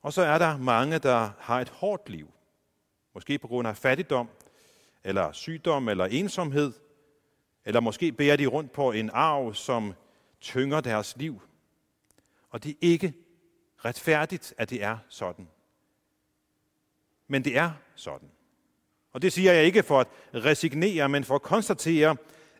Og 0.01 0.13
så 0.13 0.21
er 0.21 0.37
der 0.37 0.57
mange, 0.57 0.99
der 0.99 1.29
har 1.39 1.61
et 1.61 1.69
hårdt 1.69 2.09
liv. 2.09 2.31
Måske 3.13 3.39
på 3.39 3.47
grund 3.47 3.67
af 3.67 3.77
fattigdom, 3.77 4.29
eller 5.03 5.31
sygdom, 5.31 5.89
eller 5.89 6.05
ensomhed, 6.05 6.73
eller 7.65 7.79
måske 7.79 8.11
bærer 8.11 8.35
de 8.35 8.45
rundt 8.45 8.71
på 8.71 8.91
en 8.91 9.09
arv, 9.13 9.53
som 9.53 9.93
tynger 10.41 10.81
deres 10.81 11.17
liv. 11.17 11.41
Og 12.49 12.63
det 12.63 12.71
er 12.71 12.75
ikke 12.81 13.13
retfærdigt, 13.85 14.53
at 14.57 14.69
det 14.69 14.83
er 14.83 14.97
sådan. 15.09 15.47
Men 17.27 17.43
det 17.43 17.57
er 17.57 17.71
sådan. 17.95 18.29
Og 19.11 19.21
det 19.21 19.33
siger 19.33 19.53
jeg 19.53 19.63
ikke 19.65 19.83
for 19.83 19.99
at 19.99 20.07
resignere, 20.33 21.09
men 21.09 21.23
for 21.23 21.35
at 21.35 21.41
konstatere, 21.41 22.17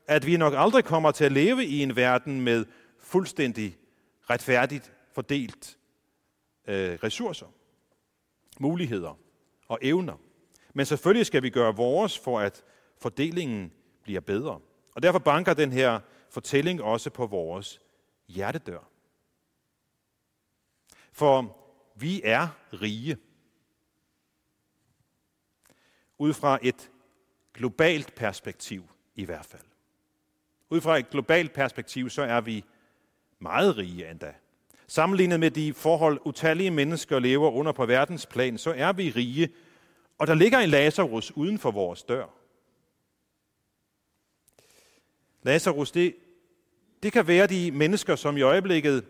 at 0.07 0.25
vi 0.25 0.37
nok 0.37 0.53
aldrig 0.55 0.83
kommer 0.83 1.11
til 1.11 1.23
at 1.23 1.31
leve 1.31 1.65
i 1.65 1.83
en 1.83 1.95
verden 1.95 2.41
med 2.41 2.65
fuldstændig 2.99 3.77
retfærdigt 4.29 4.93
fordelt 5.13 5.77
øh, 6.67 6.99
ressourcer, 7.03 7.47
muligheder 8.59 9.19
og 9.67 9.79
evner. 9.81 10.17
Men 10.73 10.85
selvfølgelig 10.85 11.25
skal 11.25 11.43
vi 11.43 11.49
gøre 11.49 11.75
vores 11.75 12.19
for, 12.19 12.39
at 12.39 12.63
fordelingen 12.97 13.71
bliver 14.03 14.21
bedre. 14.21 14.59
Og 14.95 15.03
derfor 15.03 15.19
banker 15.19 15.53
den 15.53 15.71
her 15.71 15.99
fortælling 16.29 16.83
også 16.83 17.09
på 17.09 17.25
vores 17.25 17.81
hjertedør. 18.27 18.89
For 21.11 21.57
vi 21.95 22.21
er 22.23 22.47
rige. 22.73 23.17
Ud 26.17 26.33
fra 26.33 26.59
et 26.61 26.91
globalt 27.53 28.15
perspektiv 28.15 28.83
i 29.15 29.25
hvert 29.25 29.45
fald. 29.45 29.61
Ud 30.69 30.81
fra 30.81 30.97
et 30.97 31.09
globalt 31.09 31.53
perspektiv, 31.53 32.09
så 32.09 32.21
er 32.21 32.41
vi 32.41 32.65
meget 33.39 33.77
rige 33.77 34.11
endda. 34.11 34.33
Sammenlignet 34.87 35.39
med 35.39 35.51
de 35.51 35.73
forhold, 35.73 36.19
utallige 36.25 36.71
mennesker 36.71 37.19
lever 37.19 37.51
under 37.51 37.71
på 37.71 37.85
verdensplan, 37.85 38.57
så 38.57 38.73
er 38.77 38.93
vi 38.93 39.09
rige, 39.09 39.49
og 40.17 40.27
der 40.27 40.33
ligger 40.33 40.59
en 40.59 40.69
Lazarus 40.69 41.31
uden 41.31 41.59
for 41.59 41.71
vores 41.71 42.03
dør. 42.03 42.25
Lazarus, 45.43 45.91
det, 45.91 46.15
det 47.03 47.13
kan 47.13 47.27
være 47.27 47.47
de 47.47 47.71
mennesker, 47.71 48.15
som 48.15 48.37
i 48.37 48.41
øjeblikket 48.41 49.05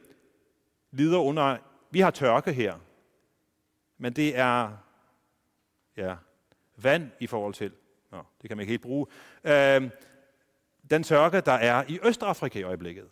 lider 0.92 1.20
under, 1.20 1.58
vi 1.92 2.00
har 2.00 2.12
tørke 2.12 2.54
her, 2.54 2.80
men 3.98 4.14
det 4.14 4.38
er 4.38 4.78
ja, 5.98 6.16
vand 6.78 7.12
i 7.20 7.28
forhold 7.28 7.54
til, 7.54 7.72
Nå, 8.12 8.18
det 8.42 8.50
kan 8.50 8.58
man 8.58 8.62
ikke 8.62 8.72
helt 8.72 8.82
bruge, 8.82 9.06
øh, 9.44 9.90
den 10.90 11.04
tørke, 11.04 11.42
der 11.42 11.52
er 11.52 11.84
i 11.88 12.00
Østafrika 12.04 12.60
i 12.60 12.64
øjeblikket. 12.64 13.08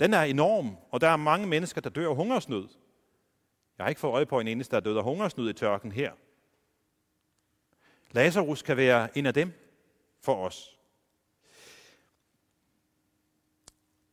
Den 0.00 0.14
er 0.14 0.22
enorm, 0.22 0.76
og 0.90 1.00
der 1.00 1.08
er 1.08 1.16
mange 1.16 1.46
mennesker, 1.46 1.80
der 1.80 1.90
dør 1.90 2.08
af 2.08 2.16
hungersnød. 2.16 2.68
Jeg 3.78 3.84
har 3.84 3.88
ikke 3.88 4.00
fået 4.00 4.12
øje 4.12 4.26
på 4.26 4.40
en 4.40 4.48
eneste, 4.48 4.76
der 4.76 4.80
døde 4.80 4.98
af 4.98 5.04
hungersnød 5.04 5.50
i 5.50 5.52
tørken 5.52 5.92
her. 5.92 6.12
Lazarus 8.10 8.62
kan 8.62 8.76
være 8.76 9.18
en 9.18 9.26
af 9.26 9.34
dem 9.34 9.52
for 10.20 10.46
os. 10.46 10.78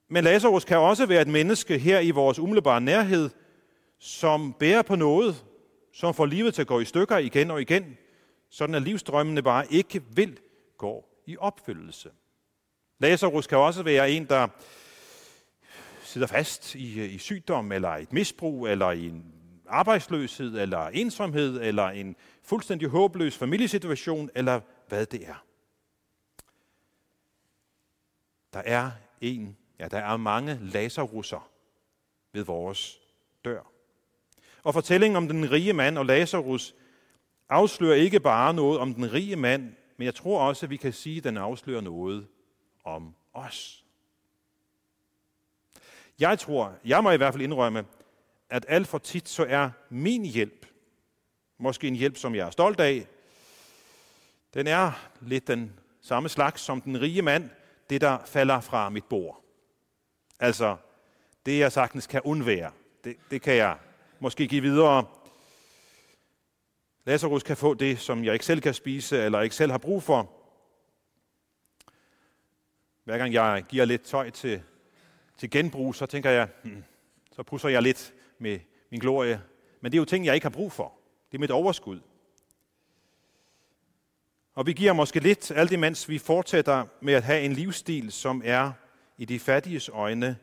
Men 0.07 0.23
Lazarus 0.23 0.65
kan 0.65 0.77
også 0.77 1.05
være 1.05 1.21
et 1.21 1.27
menneske 1.27 1.77
her 1.77 1.99
i 1.99 2.11
vores 2.11 2.39
umiddelbare 2.39 2.81
nærhed, 2.81 3.29
som 3.99 4.53
bærer 4.53 4.81
på 4.81 4.95
noget, 4.95 5.45
som 5.93 6.13
får 6.13 6.25
livet 6.25 6.53
til 6.53 6.61
at 6.61 6.67
gå 6.67 6.79
i 6.79 6.85
stykker 6.85 7.17
igen 7.17 7.51
og 7.51 7.61
igen, 7.61 7.97
sådan 8.49 8.75
at 8.75 8.81
livstrømmene 8.81 9.43
bare 9.43 9.73
ikke 9.73 10.03
vil 10.03 10.39
gå 10.77 11.05
i 11.25 11.37
opfyldelse. 11.37 12.11
Lazarus 12.99 13.47
kan 13.47 13.57
også 13.57 13.83
være 13.83 14.11
en, 14.11 14.25
der 14.25 14.47
sidder 16.03 16.27
fast 16.27 16.75
i, 16.75 17.05
i 17.05 17.17
sygdom, 17.17 17.71
eller 17.71 17.89
et 17.89 18.13
misbrug, 18.13 18.67
eller 18.67 18.91
i 18.91 19.07
en 19.07 19.33
arbejdsløshed, 19.67 20.59
eller 20.59 20.87
ensomhed, 20.87 21.61
eller 21.61 21.87
en 21.87 22.15
fuldstændig 22.43 22.87
håbløs 22.87 23.37
familiesituation, 23.37 24.29
eller 24.35 24.61
hvad 24.87 25.05
det 25.05 25.27
er. 25.27 25.45
Der 28.53 28.59
er 28.65 28.91
en, 29.21 29.57
ja, 29.79 29.87
der 29.87 29.97
er 29.97 30.17
mange 30.17 30.59
Lazarusser 30.61 31.49
ved 32.33 32.43
vores 32.43 32.99
dør. 33.45 33.71
Og 34.63 34.73
fortællingen 34.73 35.15
om 35.15 35.27
den 35.27 35.51
rige 35.51 35.73
mand 35.73 35.97
og 35.97 36.05
Lazarus 36.05 36.75
afslører 37.49 37.95
ikke 37.95 38.19
bare 38.19 38.53
noget 38.53 38.79
om 38.79 38.93
den 38.93 39.13
rige 39.13 39.35
mand, 39.35 39.73
men 39.97 40.05
jeg 40.05 40.15
tror 40.15 40.41
også, 40.41 40.65
at 40.65 40.69
vi 40.69 40.77
kan 40.77 40.93
sige, 40.93 41.17
at 41.17 41.23
den 41.23 41.37
afslører 41.37 41.81
noget 41.81 42.27
om 42.83 43.15
os. 43.33 43.83
Jeg 46.19 46.39
tror, 46.39 46.73
jeg 46.85 47.03
må 47.03 47.11
i 47.11 47.17
hvert 47.17 47.33
fald 47.33 47.43
indrømme, 47.43 47.85
at 48.49 48.65
alt 48.69 48.87
for 48.87 48.97
tit 48.97 49.29
så 49.29 49.45
er 49.49 49.69
min 49.89 50.25
hjælp, 50.25 50.65
måske 51.57 51.87
en 51.87 51.95
hjælp, 51.95 52.17
som 52.17 52.35
jeg 52.35 52.47
er 52.47 52.51
stolt 52.51 52.79
af, 52.79 53.07
den 54.53 54.67
er 54.67 54.91
lidt 55.21 55.47
den 55.47 55.79
samme 56.01 56.29
slags 56.29 56.61
som 56.61 56.81
den 56.81 57.01
rige 57.01 57.21
mand, 57.21 57.49
det 57.89 58.01
der 58.01 58.17
falder 58.25 58.59
fra 58.59 58.89
mit 58.89 59.05
bord. 59.05 59.41
Altså, 60.39 60.77
det 61.45 61.59
jeg 61.59 61.71
sagtens 61.71 62.07
kan 62.07 62.21
undvære, 62.23 62.71
det, 63.03 63.15
det 63.31 63.41
kan 63.41 63.55
jeg 63.55 63.77
måske 64.19 64.47
give 64.47 64.61
videre. 64.61 65.05
Lazarus 67.05 67.43
kan 67.43 67.57
få 67.57 67.73
det, 67.73 67.99
som 67.99 68.23
jeg 68.23 68.33
ikke 68.33 68.45
selv 68.45 68.61
kan 68.61 68.73
spise, 68.73 69.17
eller 69.23 69.41
ikke 69.41 69.55
selv 69.55 69.71
har 69.71 69.77
brug 69.77 70.03
for. 70.03 70.31
Hver 73.03 73.17
gang 73.17 73.33
jeg 73.33 73.65
giver 73.69 73.85
lidt 73.85 74.01
tøj 74.01 74.29
til, 74.29 74.61
til 75.37 75.49
genbrug, 75.49 75.95
så 75.95 76.05
tænker 76.05 76.29
jeg, 76.29 76.49
hmm, 76.63 76.83
så 77.31 77.43
pusser 77.43 77.69
jeg 77.69 77.81
lidt 77.81 78.13
med 78.39 78.59
min 78.91 78.99
glorie. 78.99 79.41
Men 79.81 79.91
det 79.91 79.97
er 79.97 80.01
jo 80.01 80.05
ting, 80.05 80.25
jeg 80.25 80.35
ikke 80.35 80.45
har 80.45 80.49
brug 80.49 80.71
for. 80.71 80.93
Det 81.31 81.37
er 81.37 81.39
mit 81.39 81.51
overskud. 81.51 81.99
Og 84.53 84.65
vi 84.65 84.73
giver 84.73 84.93
måske 84.93 85.19
lidt, 85.19 85.51
alt 85.51 85.71
imens 85.71 86.09
vi 86.09 86.19
fortsætter 86.19 86.85
med 87.01 87.13
at 87.13 87.23
have 87.23 87.41
en 87.41 87.53
livsstil, 87.53 88.11
som 88.11 88.41
er 88.45 88.71
i 89.17 89.25
de 89.25 89.39
fattiges 89.39 89.89
øjne 89.89 90.37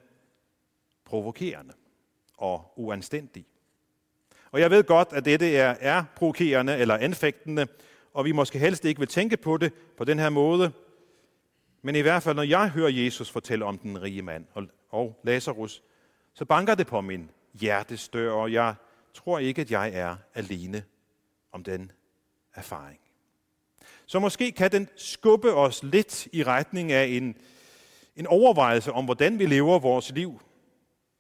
provokerende 1.05 1.75
og 2.37 2.73
uanstændig. 2.77 3.47
Og 4.53 4.61
jeg 4.61 4.71
ved 4.71 4.85
godt, 4.85 5.09
at 5.13 5.25
dette 5.25 5.57
er, 5.57 5.77
er 5.81 6.05
provokerende 6.17 6.77
eller 6.77 6.97
anfægtende, 6.97 7.67
og 8.15 8.25
vi 8.25 8.33
måske 8.33 8.59
helst 8.59 8.85
ikke 8.85 8.99
vil 8.99 9.09
tænke 9.09 9.37
på 9.37 9.57
det 9.57 9.73
på 9.97 10.05
den 10.05 10.19
her 10.19 10.31
måde. 10.31 10.73
Men 11.83 11.97
i 11.97 12.01
hvert 12.01 12.23
fald, 12.23 12.37
når 12.37 12.43
jeg 12.43 12.69
hører 12.69 12.91
Jesus 12.91 13.31
fortælle 13.31 13.65
om 13.65 13.79
den 13.79 14.03
rige 14.03 14.23
mand 14.23 14.47
og, 14.55 14.65
og 14.91 15.21
Lazarus, 15.25 15.83
så 16.35 16.45
banker 16.45 16.75
det 16.75 16.87
på 16.87 17.01
min 17.01 17.31
hjertestør, 17.55 18.33
og 18.33 18.53
jeg 18.53 18.75
tror 19.15 19.39
ikke, 19.39 19.61
at 19.61 19.71
jeg 19.71 19.91
er 19.95 20.17
alene 20.35 20.83
om 21.53 21.65
den 21.65 21.93
erfaring. 22.55 22.99
Så 24.07 24.19
måske 24.19 24.53
kan 24.53 24.73
den 24.73 24.89
skubbe 24.97 25.55
os 25.55 25.83
lidt 25.83 26.29
i 26.33 26.43
retning 26.43 26.93
af 26.93 27.05
en, 27.05 27.37
en 28.17 28.27
overvejelse 28.27 28.93
om, 28.93 29.05
hvordan 29.05 29.39
vi 29.39 29.47
lever 29.47 29.79
vores 29.79 30.11
liv, 30.11 30.41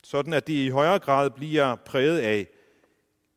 sådan 0.02 0.32
at 0.32 0.46
det 0.46 0.52
i 0.52 0.68
højere 0.68 0.98
grad 0.98 1.30
bliver 1.30 1.74
præget 1.74 2.18
af 2.18 2.46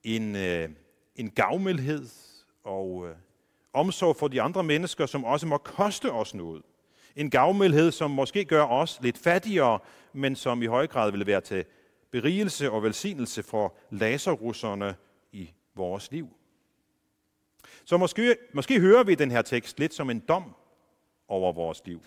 en, 0.05 0.35
øh, 0.35 0.69
en 1.15 1.29
gavmildhed 1.29 2.09
og 2.63 3.07
øh, 3.07 3.15
omsorg 3.73 4.15
for 4.15 4.27
de 4.27 4.41
andre 4.41 4.63
mennesker, 4.63 5.05
som 5.05 5.23
også 5.23 5.47
må 5.47 5.57
koste 5.57 6.11
os 6.11 6.33
noget. 6.33 6.63
En 7.15 7.29
gavmildhed, 7.29 7.91
som 7.91 8.11
måske 8.11 8.45
gør 8.45 8.63
os 8.63 8.99
lidt 9.01 9.17
fattigere, 9.17 9.79
men 10.13 10.35
som 10.35 10.61
i 10.61 10.65
høj 10.65 10.87
grad 10.87 11.11
vil 11.11 11.25
være 11.25 11.41
til 11.41 11.65
berigelse 12.11 12.71
og 12.71 12.83
velsignelse 12.83 13.43
for 13.43 13.75
laserrusserne 13.89 14.95
i 15.31 15.51
vores 15.75 16.11
liv. 16.11 16.29
Så 17.85 17.97
måske, 17.97 18.37
måske 18.53 18.79
hører 18.79 19.03
vi 19.03 19.15
den 19.15 19.31
her 19.31 19.41
tekst 19.41 19.79
lidt 19.79 19.93
som 19.93 20.09
en 20.09 20.19
dom 20.19 20.55
over 21.27 21.53
vores 21.53 21.81
liv. 21.85 22.01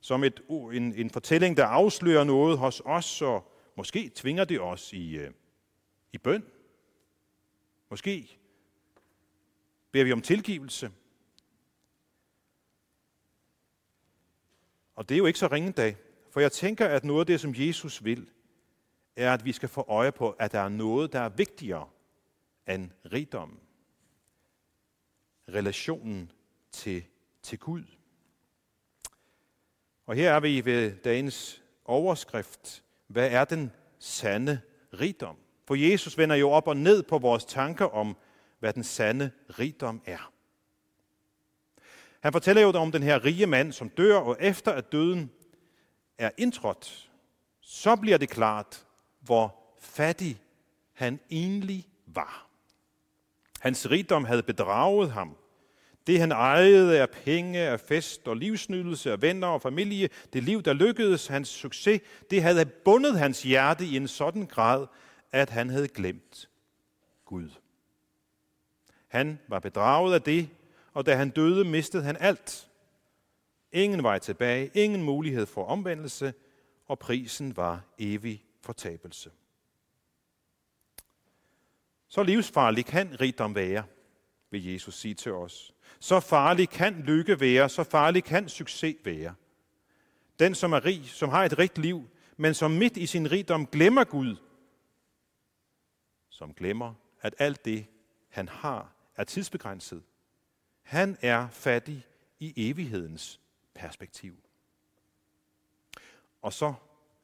Som 0.00 0.24
et, 0.24 0.40
en, 0.50 0.94
en 0.94 1.10
fortælling, 1.10 1.56
der 1.56 1.66
afslører 1.66 2.24
noget 2.24 2.58
hos 2.58 2.82
os, 2.84 3.22
og 3.22 3.52
måske 3.76 4.10
tvinger 4.14 4.44
det 4.44 4.60
os 4.60 4.92
i, 4.92 5.16
øh, 5.16 5.30
i 6.12 6.18
bøn. 6.18 6.44
Måske 7.90 8.38
beder 9.90 10.04
vi 10.04 10.12
om 10.12 10.22
tilgivelse. 10.22 10.92
Og 14.94 15.08
det 15.08 15.14
er 15.14 15.18
jo 15.18 15.26
ikke 15.26 15.38
så 15.38 15.46
ringe 15.46 15.72
dag, 15.72 15.96
for 16.30 16.40
jeg 16.40 16.52
tænker, 16.52 16.88
at 16.88 17.04
noget 17.04 17.20
af 17.20 17.26
det, 17.26 17.40
som 17.40 17.54
Jesus 17.56 18.04
vil, 18.04 18.30
er, 19.16 19.34
at 19.34 19.44
vi 19.44 19.52
skal 19.52 19.68
få 19.68 19.84
øje 19.88 20.12
på, 20.12 20.30
at 20.30 20.52
der 20.52 20.60
er 20.60 20.68
noget, 20.68 21.12
der 21.12 21.20
er 21.20 21.28
vigtigere 21.28 21.88
end 22.68 22.90
rigdommen 23.12 23.60
relationen 25.48 26.32
til, 26.72 27.04
til 27.42 27.58
Gud. 27.58 27.84
Og 30.06 30.14
her 30.14 30.32
er 30.32 30.40
vi 30.40 30.64
ved 30.64 30.96
dagens 30.96 31.62
overskrift. 31.84 32.84
Hvad 33.06 33.30
er 33.30 33.44
den 33.44 33.72
sande 33.98 34.60
rigdom? 34.92 35.36
For 35.68 35.74
Jesus 35.74 36.18
vender 36.18 36.36
jo 36.36 36.50
op 36.50 36.68
og 36.68 36.76
ned 36.76 37.02
på 37.02 37.18
vores 37.18 37.44
tanker 37.44 37.84
om, 37.84 38.16
hvad 38.58 38.72
den 38.72 38.84
sande 38.84 39.30
rigdom 39.58 40.02
er. 40.06 40.32
Han 42.20 42.32
fortæller 42.32 42.62
jo 42.62 42.68
om 42.70 42.92
den 42.92 43.02
her 43.02 43.24
rige 43.24 43.46
mand, 43.46 43.72
som 43.72 43.88
dør, 43.88 44.16
og 44.16 44.36
efter 44.40 44.72
at 44.72 44.92
døden 44.92 45.30
er 46.18 46.30
indtrådt, 46.36 47.10
så 47.60 47.96
bliver 47.96 48.18
det 48.18 48.28
klart, 48.28 48.86
hvor 49.20 49.56
fattig 49.80 50.40
han 50.92 51.20
egentlig 51.30 51.88
var. 52.06 52.48
Hans 53.60 53.90
rigdom 53.90 54.24
havde 54.24 54.42
bedraget 54.42 55.10
ham. 55.10 55.36
Det 56.06 56.20
han 56.20 56.32
ejede 56.32 57.00
af 57.00 57.10
penge, 57.10 57.60
af 57.60 57.80
fest 57.80 58.28
og 58.28 58.36
livsnydelse, 58.36 59.12
af 59.12 59.22
venner 59.22 59.46
og 59.46 59.62
familie, 59.62 60.08
det 60.32 60.42
liv, 60.42 60.62
der 60.62 60.72
lykkedes, 60.72 61.26
hans 61.26 61.48
succes, 61.48 62.00
det 62.30 62.42
havde 62.42 62.66
bundet 62.66 63.18
hans 63.18 63.42
hjerte 63.42 63.84
i 63.84 63.96
en 63.96 64.08
sådan 64.08 64.46
grad, 64.46 64.86
at 65.32 65.50
han 65.50 65.70
havde 65.70 65.88
glemt 65.88 66.48
Gud. 67.24 67.50
Han 69.08 69.38
var 69.48 69.58
bedraget 69.58 70.14
af 70.14 70.22
det, 70.22 70.48
og 70.92 71.06
da 71.06 71.16
han 71.16 71.30
døde, 71.30 71.64
mistede 71.64 72.02
han 72.02 72.16
alt. 72.20 72.68
Ingen 73.72 74.02
vej 74.02 74.18
tilbage, 74.18 74.70
ingen 74.74 75.02
mulighed 75.02 75.46
for 75.46 75.64
omvendelse, 75.64 76.34
og 76.86 76.98
prisen 76.98 77.56
var 77.56 77.80
evig 77.98 78.44
fortabelse. 78.60 79.30
Så 82.08 82.22
livsfarlig 82.22 82.86
kan 82.86 83.20
rigdom 83.20 83.54
være, 83.54 83.84
vil 84.50 84.72
Jesus 84.72 84.94
sige 84.94 85.14
til 85.14 85.32
os. 85.32 85.74
Så 86.00 86.20
farlig 86.20 86.68
kan 86.68 87.02
lykke 87.02 87.40
være, 87.40 87.68
så 87.68 87.84
farlig 87.84 88.24
kan 88.24 88.48
succes 88.48 88.96
være. 89.04 89.34
Den, 90.38 90.54
som 90.54 90.72
er 90.72 90.84
rig, 90.84 91.08
som 91.08 91.28
har 91.28 91.44
et 91.44 91.58
rigt 91.58 91.78
liv, 91.78 92.08
men 92.36 92.54
som 92.54 92.70
midt 92.70 92.96
i 92.96 93.06
sin 93.06 93.30
rigdom 93.32 93.66
glemmer 93.66 94.04
Gud, 94.04 94.36
som 96.38 96.54
glemmer, 96.54 96.94
at 97.20 97.34
alt 97.38 97.64
det, 97.64 97.86
han 98.28 98.48
har, 98.48 98.92
er 99.16 99.24
tidsbegrænset. 99.24 100.02
Han 100.82 101.16
er 101.20 101.48
fattig 101.48 102.06
i 102.38 102.70
evighedens 102.70 103.40
perspektiv. 103.74 104.36
Og 106.42 106.52
så 106.52 106.74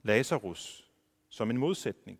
Lazarus 0.03 0.91
som 1.29 1.51
en 1.51 1.59
modsætning. 1.59 2.19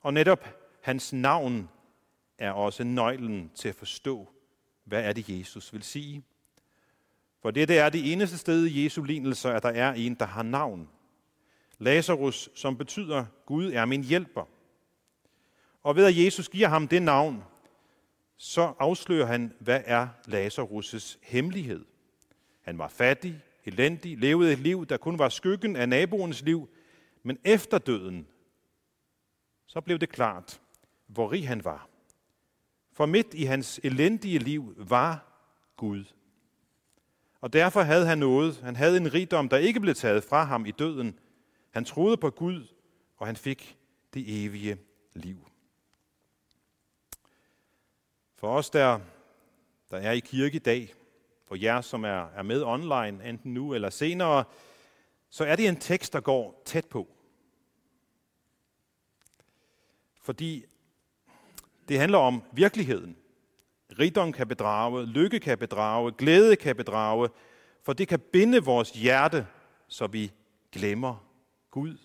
Og 0.00 0.14
netop 0.14 0.44
hans 0.80 1.12
navn 1.12 1.68
er 2.38 2.50
også 2.50 2.84
nøglen 2.84 3.50
til 3.54 3.68
at 3.68 3.74
forstå, 3.74 4.28
hvad 4.84 5.04
er 5.04 5.12
det, 5.12 5.28
Jesus 5.28 5.72
vil 5.72 5.82
sige. 5.82 6.24
For 7.40 7.50
det, 7.50 7.68
det 7.68 7.78
er 7.78 7.88
det 7.88 8.12
eneste 8.12 8.38
sted 8.38 8.66
i 8.66 8.84
Jesu 8.84 9.02
lignelser, 9.02 9.50
at 9.50 9.62
der 9.62 9.68
er 9.68 9.92
en, 9.92 10.14
der 10.14 10.26
har 10.26 10.42
navn. 10.42 10.88
Lazarus, 11.78 12.50
som 12.54 12.78
betyder, 12.78 13.26
Gud 13.46 13.72
er 13.72 13.84
min 13.84 14.04
hjælper. 14.04 14.44
Og 15.82 15.96
ved 15.96 16.06
at 16.06 16.24
Jesus 16.24 16.48
giver 16.48 16.68
ham 16.68 16.88
det 16.88 17.02
navn, 17.02 17.44
så 18.36 18.72
afslører 18.78 19.26
han, 19.26 19.52
hvad 19.58 19.80
er 19.84 20.08
Lazarus' 20.26 21.18
hemmelighed. 21.22 21.84
Han 22.62 22.78
var 22.78 22.88
fattig, 22.88 23.40
elendig, 23.64 24.18
levede 24.18 24.52
et 24.52 24.58
liv, 24.58 24.86
der 24.86 24.96
kun 24.96 25.18
var 25.18 25.28
skyggen 25.28 25.76
af 25.76 25.88
naboens 25.88 26.42
liv, 26.42 26.68
men 27.22 27.38
efter 27.44 27.78
døden, 27.78 28.26
så 29.66 29.80
blev 29.80 29.98
det 29.98 30.08
klart, 30.08 30.60
hvor 31.06 31.32
rig 31.32 31.48
han 31.48 31.64
var. 31.64 31.88
For 32.92 33.06
midt 33.06 33.34
i 33.34 33.44
hans 33.44 33.80
elendige 33.82 34.38
liv 34.38 34.74
var 34.76 35.24
Gud. 35.76 36.04
Og 37.40 37.52
derfor 37.52 37.82
havde 37.82 38.06
han 38.06 38.18
noget. 38.18 38.60
Han 38.60 38.76
havde 38.76 38.96
en 38.96 39.14
rigdom, 39.14 39.48
der 39.48 39.56
ikke 39.56 39.80
blev 39.80 39.94
taget 39.94 40.24
fra 40.24 40.44
ham 40.44 40.66
i 40.66 40.70
døden. 40.70 41.18
Han 41.70 41.84
troede 41.84 42.16
på 42.16 42.30
Gud, 42.30 42.66
og 43.16 43.26
han 43.26 43.36
fik 43.36 43.76
det 44.14 44.44
evige 44.44 44.78
liv. 45.14 45.47
For 48.38 48.48
os, 48.48 48.70
der, 48.70 49.00
der 49.90 49.96
er 49.96 50.12
i 50.12 50.20
kirke 50.20 50.56
i 50.56 50.58
dag, 50.58 50.94
for 51.44 51.54
jer, 51.54 51.80
som 51.80 52.04
er, 52.04 52.28
er 52.28 52.42
med 52.42 52.62
online, 52.62 53.28
enten 53.28 53.54
nu 53.54 53.74
eller 53.74 53.90
senere, 53.90 54.44
så 55.30 55.44
er 55.44 55.56
det 55.56 55.68
en 55.68 55.76
tekst, 55.76 56.12
der 56.12 56.20
går 56.20 56.62
tæt 56.64 56.84
på. 56.86 57.08
Fordi 60.20 60.64
det 61.88 61.98
handler 61.98 62.18
om 62.18 62.42
virkeligheden. 62.52 63.16
Rigdom 63.98 64.32
kan 64.32 64.48
bedrage, 64.48 65.06
lykke 65.06 65.40
kan 65.40 65.58
bedrage, 65.58 66.12
glæde 66.12 66.56
kan 66.56 66.76
bedrage, 66.76 67.28
for 67.82 67.92
det 67.92 68.08
kan 68.08 68.20
binde 68.20 68.64
vores 68.64 68.90
hjerte, 68.90 69.46
så 69.88 70.06
vi 70.06 70.32
glemmer 70.72 71.24
Gud. 71.70 71.98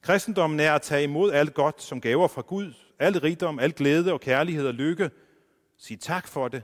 Kristendommen 0.00 0.60
er 0.60 0.74
at 0.74 0.82
tage 0.82 1.04
imod 1.04 1.32
alt 1.32 1.54
godt 1.54 1.82
som 1.82 2.00
gaver 2.00 2.28
fra 2.28 2.42
Gud, 2.42 2.74
al 2.98 3.18
rigdom, 3.18 3.58
al 3.58 3.72
glæde 3.72 4.12
og 4.12 4.20
kærlighed 4.20 4.66
og 4.66 4.74
lykke, 4.74 5.10
sige 5.76 5.96
tak 5.96 6.28
for 6.28 6.48
det, 6.48 6.62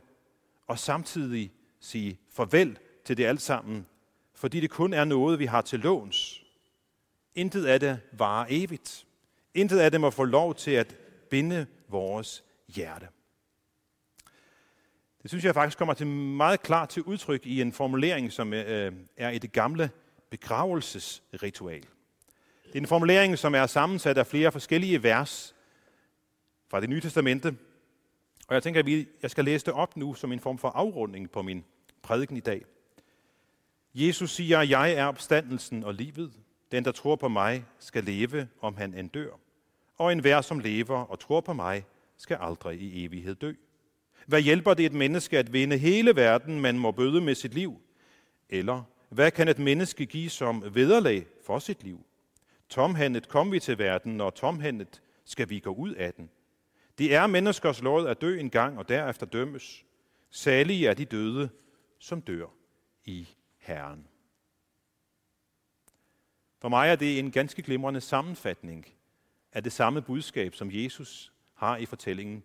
og 0.66 0.78
samtidig 0.78 1.52
sige 1.80 2.18
farvel 2.30 2.78
til 3.04 3.16
det 3.16 3.24
alt 3.24 3.42
sammen, 3.42 3.86
fordi 4.34 4.60
det 4.60 4.70
kun 4.70 4.92
er 4.92 5.04
noget, 5.04 5.38
vi 5.38 5.46
har 5.46 5.60
til 5.62 5.80
låns. 5.80 6.42
Intet 7.34 7.66
af 7.66 7.80
det 7.80 8.00
varer 8.12 8.46
evigt. 8.48 9.06
Intet 9.54 9.78
af 9.78 9.90
det 9.90 10.00
må 10.00 10.10
få 10.10 10.24
lov 10.24 10.54
til 10.54 10.70
at 10.70 10.96
binde 11.30 11.66
vores 11.88 12.44
hjerte. 12.68 13.08
Det 15.22 15.30
synes 15.30 15.44
jeg 15.44 15.54
faktisk 15.54 15.78
kommer 15.78 15.94
til 15.94 16.06
meget 16.06 16.62
klart 16.62 16.88
til 16.88 17.02
udtryk 17.02 17.46
i 17.46 17.60
en 17.60 17.72
formulering, 17.72 18.32
som 18.32 18.52
øh, 18.52 18.92
er 19.16 19.30
i 19.30 19.38
det 19.38 19.52
gamle 19.52 19.90
begravelsesritual. 20.30 21.82
Det 22.66 22.74
er 22.74 22.78
en 22.78 22.86
formulering, 22.86 23.38
som 23.38 23.54
er 23.54 23.66
sammensat 23.66 24.18
af 24.18 24.26
flere 24.26 24.52
forskellige 24.52 25.02
vers 25.02 25.54
fra 26.72 26.80
det 26.80 26.90
nye 26.90 27.00
testamente. 27.00 27.56
Og 28.48 28.54
jeg 28.54 28.62
tænker, 28.62 28.80
at 28.80 29.06
jeg 29.22 29.30
skal 29.30 29.44
læse 29.44 29.66
det 29.66 29.74
op 29.74 29.96
nu 29.96 30.14
som 30.14 30.32
en 30.32 30.40
form 30.40 30.58
for 30.58 30.68
afrunding 30.68 31.30
på 31.30 31.42
min 31.42 31.64
prædiken 32.02 32.36
i 32.36 32.40
dag. 32.40 32.64
Jesus 33.94 34.30
siger, 34.30 34.62
jeg 34.62 34.92
er 34.92 35.04
opstandelsen 35.04 35.84
og 35.84 35.94
livet. 35.94 36.32
Den, 36.72 36.84
der 36.84 36.92
tror 36.92 37.16
på 37.16 37.28
mig, 37.28 37.64
skal 37.78 38.04
leve, 38.04 38.48
om 38.60 38.76
han 38.76 38.94
end 38.94 39.10
dør. 39.10 39.30
Og 39.98 40.12
enhver, 40.12 40.40
som 40.40 40.58
lever 40.58 40.98
og 40.98 41.20
tror 41.20 41.40
på 41.40 41.52
mig, 41.52 41.84
skal 42.16 42.38
aldrig 42.40 42.80
i 42.80 43.04
evighed 43.04 43.34
dø. 43.34 43.52
Hvad 44.26 44.40
hjælper 44.40 44.74
det 44.74 44.86
et 44.86 44.92
menneske 44.92 45.38
at 45.38 45.52
vinde 45.52 45.78
hele 45.78 46.16
verden, 46.16 46.60
man 46.60 46.78
må 46.78 46.90
bøde 46.90 47.20
med 47.20 47.34
sit 47.34 47.54
liv? 47.54 47.80
Eller 48.50 48.82
hvad 49.08 49.30
kan 49.30 49.48
et 49.48 49.58
menneske 49.58 50.06
give 50.06 50.30
som 50.30 50.64
vederlag 50.74 51.26
for 51.46 51.58
sit 51.58 51.82
liv? 51.82 52.06
Tomhændet 52.68 53.28
kom 53.28 53.52
vi 53.52 53.60
til 53.60 53.78
verden, 53.78 54.20
og 54.20 54.34
tomhændet 54.34 55.02
skal 55.24 55.50
vi 55.50 55.58
gå 55.58 55.70
ud 55.70 55.94
af 55.94 56.14
den. 56.14 56.30
Det 57.02 57.14
er 57.14 57.26
menneskers 57.26 57.82
lov 57.82 58.06
at 58.06 58.20
dø 58.20 58.38
en 58.40 58.50
gang 58.50 58.78
og 58.78 58.88
derefter 58.88 59.26
dømmes. 59.26 59.84
Salige 60.30 60.88
er 60.88 60.94
de 60.94 61.04
døde, 61.04 61.48
som 61.98 62.20
dør 62.20 62.46
i 63.04 63.28
Herren. 63.58 64.06
For 66.58 66.68
mig 66.68 66.88
er 66.88 66.96
det 66.96 67.18
en 67.18 67.30
ganske 67.30 67.62
glimrende 67.62 68.00
sammenfatning 68.00 68.86
af 69.52 69.62
det 69.62 69.72
samme 69.72 70.02
budskab, 70.02 70.54
som 70.54 70.70
Jesus 70.72 71.32
har 71.54 71.76
i 71.76 71.86
fortællingen 71.86 72.42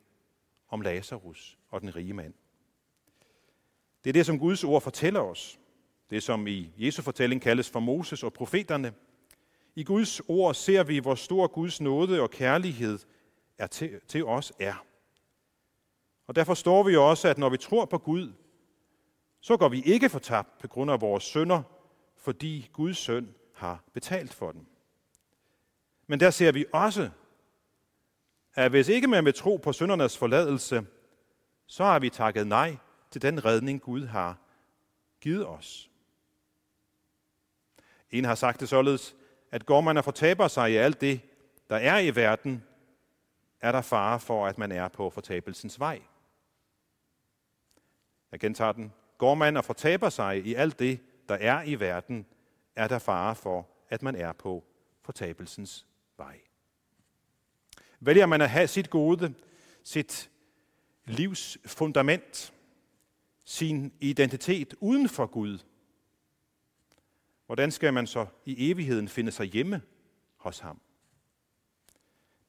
om 0.69 0.81
Lazarus 0.81 1.57
og 1.69 1.81
den 1.81 1.95
rige 1.95 2.13
mand. 2.13 2.33
Det 4.03 4.09
er 4.09 4.13
det, 4.13 4.25
som 4.25 4.39
Guds 4.39 4.63
ord 4.63 4.81
fortæller 4.81 5.19
os. 5.19 5.59
Det, 6.09 6.23
som 6.23 6.47
i 6.47 6.71
Jesu 6.77 7.01
fortælling 7.01 7.41
kaldes 7.41 7.69
for 7.69 7.79
Moses 7.79 8.23
og 8.23 8.33
profeterne. 8.33 8.93
I 9.75 9.83
Guds 9.83 10.21
ord 10.27 10.53
ser 10.53 10.83
vi, 10.83 10.99
hvor 10.99 11.15
stor 11.15 11.47
Guds 11.47 11.81
nåde 11.81 12.21
og 12.21 12.31
kærlighed 12.31 12.99
er 13.57 13.67
til, 13.67 14.01
til 14.07 14.25
os 14.25 14.53
er. 14.59 14.85
Og 16.27 16.35
derfor 16.35 16.53
står 16.53 16.83
vi 16.83 16.95
også, 16.95 17.27
at 17.27 17.37
når 17.37 17.49
vi 17.49 17.57
tror 17.57 17.85
på 17.85 17.97
Gud, 17.97 18.33
så 19.41 19.57
går 19.57 19.69
vi 19.69 19.81
ikke 19.81 20.09
fortabt 20.09 20.57
på 20.59 20.67
grund 20.67 20.91
af 20.91 21.01
vores 21.01 21.23
sønder, 21.23 21.63
fordi 22.15 22.69
Guds 22.73 22.97
søn 22.97 23.35
har 23.53 23.83
betalt 23.93 24.33
for 24.33 24.51
dem. 24.51 24.65
Men 26.07 26.19
der 26.19 26.29
ser 26.29 26.51
vi 26.51 26.65
også, 26.73 27.09
at 28.53 28.71
hvis 28.71 28.87
ikke 28.87 29.07
man 29.07 29.25
vil 29.25 29.33
tro 29.33 29.55
på 29.55 29.73
søndernes 29.73 30.17
forladelse, 30.17 30.85
så 31.67 31.83
har 31.83 31.99
vi 31.99 32.09
takket 32.09 32.47
nej 32.47 32.77
til 33.11 33.21
den 33.21 33.45
redning, 33.45 33.81
Gud 33.81 34.05
har 34.05 34.37
givet 35.21 35.47
os. 35.47 35.89
En 38.11 38.25
har 38.25 38.35
sagt 38.35 38.59
det 38.59 38.69
således, 38.69 39.15
at 39.51 39.65
går 39.65 39.81
man 39.81 39.97
og 39.97 40.03
fortaber 40.03 40.47
sig 40.47 40.71
i 40.71 40.75
alt 40.75 41.01
det, 41.01 41.21
der 41.69 41.75
er 41.75 41.99
i 41.99 42.15
verden, 42.15 42.63
er 43.61 43.71
der 43.71 43.81
fare 43.81 44.19
for, 44.19 44.47
at 44.47 44.57
man 44.57 44.71
er 44.71 44.87
på 44.87 45.09
fortabelsens 45.09 45.79
vej. 45.79 46.01
Jeg 48.31 48.39
gentager 48.39 48.71
den. 48.71 48.93
Går 49.17 49.35
man 49.35 49.57
og 49.57 49.65
fortaber 49.65 50.09
sig 50.09 50.45
i 50.45 50.53
alt 50.53 50.79
det, 50.79 50.99
der 51.29 51.35
er 51.35 51.63
i 51.63 51.79
verden, 51.79 52.25
er 52.75 52.87
der 52.87 52.99
fare 52.99 53.35
for, 53.35 53.67
at 53.89 54.03
man 54.03 54.15
er 54.15 54.33
på 54.33 54.63
fortabelsens 55.01 55.85
vej. 56.17 56.39
Vælger 57.99 58.25
man 58.25 58.41
at 58.41 58.49
have 58.49 58.67
sit 58.67 58.89
gode, 58.89 59.33
sit 59.83 60.29
livs 61.05 61.57
fundament, 61.65 62.53
sin 63.43 63.93
identitet 63.99 64.73
uden 64.79 65.09
for 65.09 65.25
Gud, 65.25 65.59
hvordan 67.45 67.71
skal 67.71 67.93
man 67.93 68.07
så 68.07 68.25
i 68.45 68.71
evigheden 68.71 69.07
finde 69.07 69.31
sig 69.31 69.45
hjemme 69.45 69.81
hos 70.37 70.59
ham? 70.59 70.81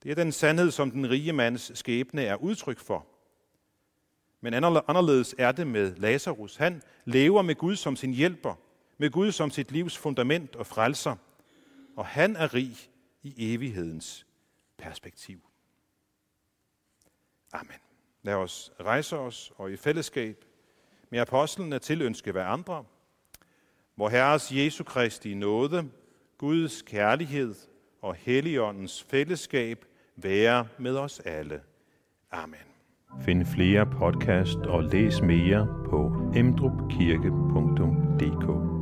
Det 0.02 0.10
er 0.10 0.14
den 0.14 0.32
sandhed, 0.32 0.70
som 0.70 0.90
den 0.90 1.10
rige 1.10 1.32
mands 1.32 1.78
skæbne 1.78 2.22
er 2.22 2.36
udtryk 2.36 2.78
for. 2.78 3.06
Men 4.40 4.54
anderledes 4.54 5.34
er 5.38 5.52
det 5.52 5.66
med 5.66 5.96
Lazarus. 5.96 6.56
Han 6.56 6.82
lever 7.04 7.42
med 7.42 7.54
Gud 7.54 7.76
som 7.76 7.96
sin 7.96 8.12
hjælper, 8.12 8.54
med 8.98 9.10
Gud 9.10 9.32
som 9.32 9.50
sit 9.50 9.72
livs 9.72 9.98
fundament 9.98 10.56
og 10.56 10.66
frelser, 10.66 11.16
og 11.96 12.06
han 12.06 12.36
er 12.36 12.54
rig 12.54 12.76
i 13.22 13.54
evighedens 13.54 14.26
perspektiv. 14.76 15.40
Amen. 17.52 17.78
Lad 18.22 18.34
os 18.34 18.72
rejse 18.80 19.18
os 19.18 19.52
og 19.56 19.72
i 19.72 19.76
fællesskab 19.76 20.44
med 21.10 21.20
apostlene 21.20 21.78
tilønske 21.78 22.32
hver 22.32 22.44
andre, 22.44 22.84
hvor 23.94 24.08
Herres 24.08 24.52
Jesu 24.52 24.84
Kristi 24.84 25.34
nåde, 25.34 25.90
Guds 26.38 26.82
kærlighed 26.82 27.54
og 28.02 28.14
Helligåndens 28.14 29.02
fællesskab 29.02 29.84
være 30.22 30.66
med 30.78 30.96
os 30.96 31.20
alle. 31.20 31.60
Amen. 32.32 32.58
Find 33.20 33.46
flere 33.46 33.86
podcast 33.86 34.58
og 34.58 34.82
læs 34.82 35.22
mere 35.22 35.68
på 35.90 36.12
emdrupkirke.dk 36.34 38.77